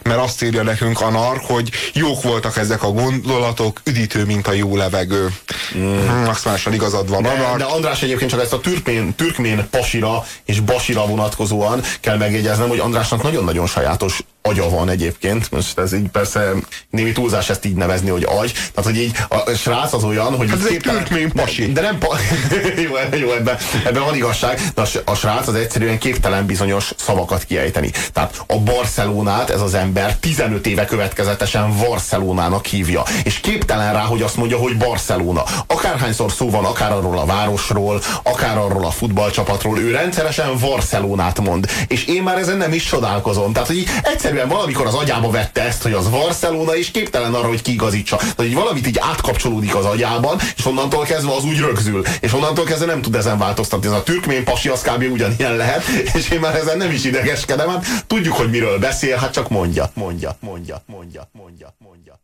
[0.04, 4.76] mert azt írja nekünk Anar, hogy jók voltak ezek a gondolatok, üdítő, mint a jó
[4.76, 5.34] levegő.
[5.78, 6.24] Mm.
[6.26, 7.24] Maximálisan igazad van.
[7.24, 12.18] De, de András egyébként csak ezt a türkmén, türkmén pasira és basi Basira vonatkozóan kell
[12.18, 16.52] megjegyeznem, hogy Andrásnak nagyon-nagyon sajátos agya van egyébként, most ez így persze
[16.90, 20.50] némi túlzás ezt így nevezni, hogy agy, tehát hogy így a srác az olyan, hogy...
[20.50, 21.72] Hát ez képtelen, egy pasi.
[21.72, 22.16] De nem pa,
[23.12, 27.44] jó, jó ebben, ebben van igazság, de a, a srác az egyszerűen képtelen bizonyos szavakat
[27.44, 27.92] kiejteni.
[28.14, 34.22] Tehát a Barcelonát ez az ember 15 éve következetesen Barcelonának hívja, és képtelen rá, hogy
[34.22, 35.44] azt mondja, hogy Barcelona.
[35.68, 41.72] Akárhányszor szó van, akár arról a városról, akár arról a futballcsapatról, ő rendszeresen Barcelonát mond.
[41.88, 43.54] És én már ezen nem is csodálkozom.
[43.54, 47.48] Tehát, hogy egyszer egyszerűen valamikor az agyába vette ezt, hogy az Barcelona, és képtelen arra,
[47.48, 48.16] hogy kiigazítsa.
[48.16, 52.04] Tehát, hogy valamit így átkapcsolódik az agyában, és onnantól kezdve az úgy rögzül.
[52.20, 53.88] És onnantól kezdve nem tud ezen változtatni.
[53.88, 55.04] Ez a türkmén pasi az kb.
[55.12, 57.70] ugyanilyen lehet, és én már ezen nem is idegeskedem.
[57.70, 62.22] Hát tudjuk, hogy miről beszél, hát csak mondja, mondja, mondja, mondja, mondja, mondja.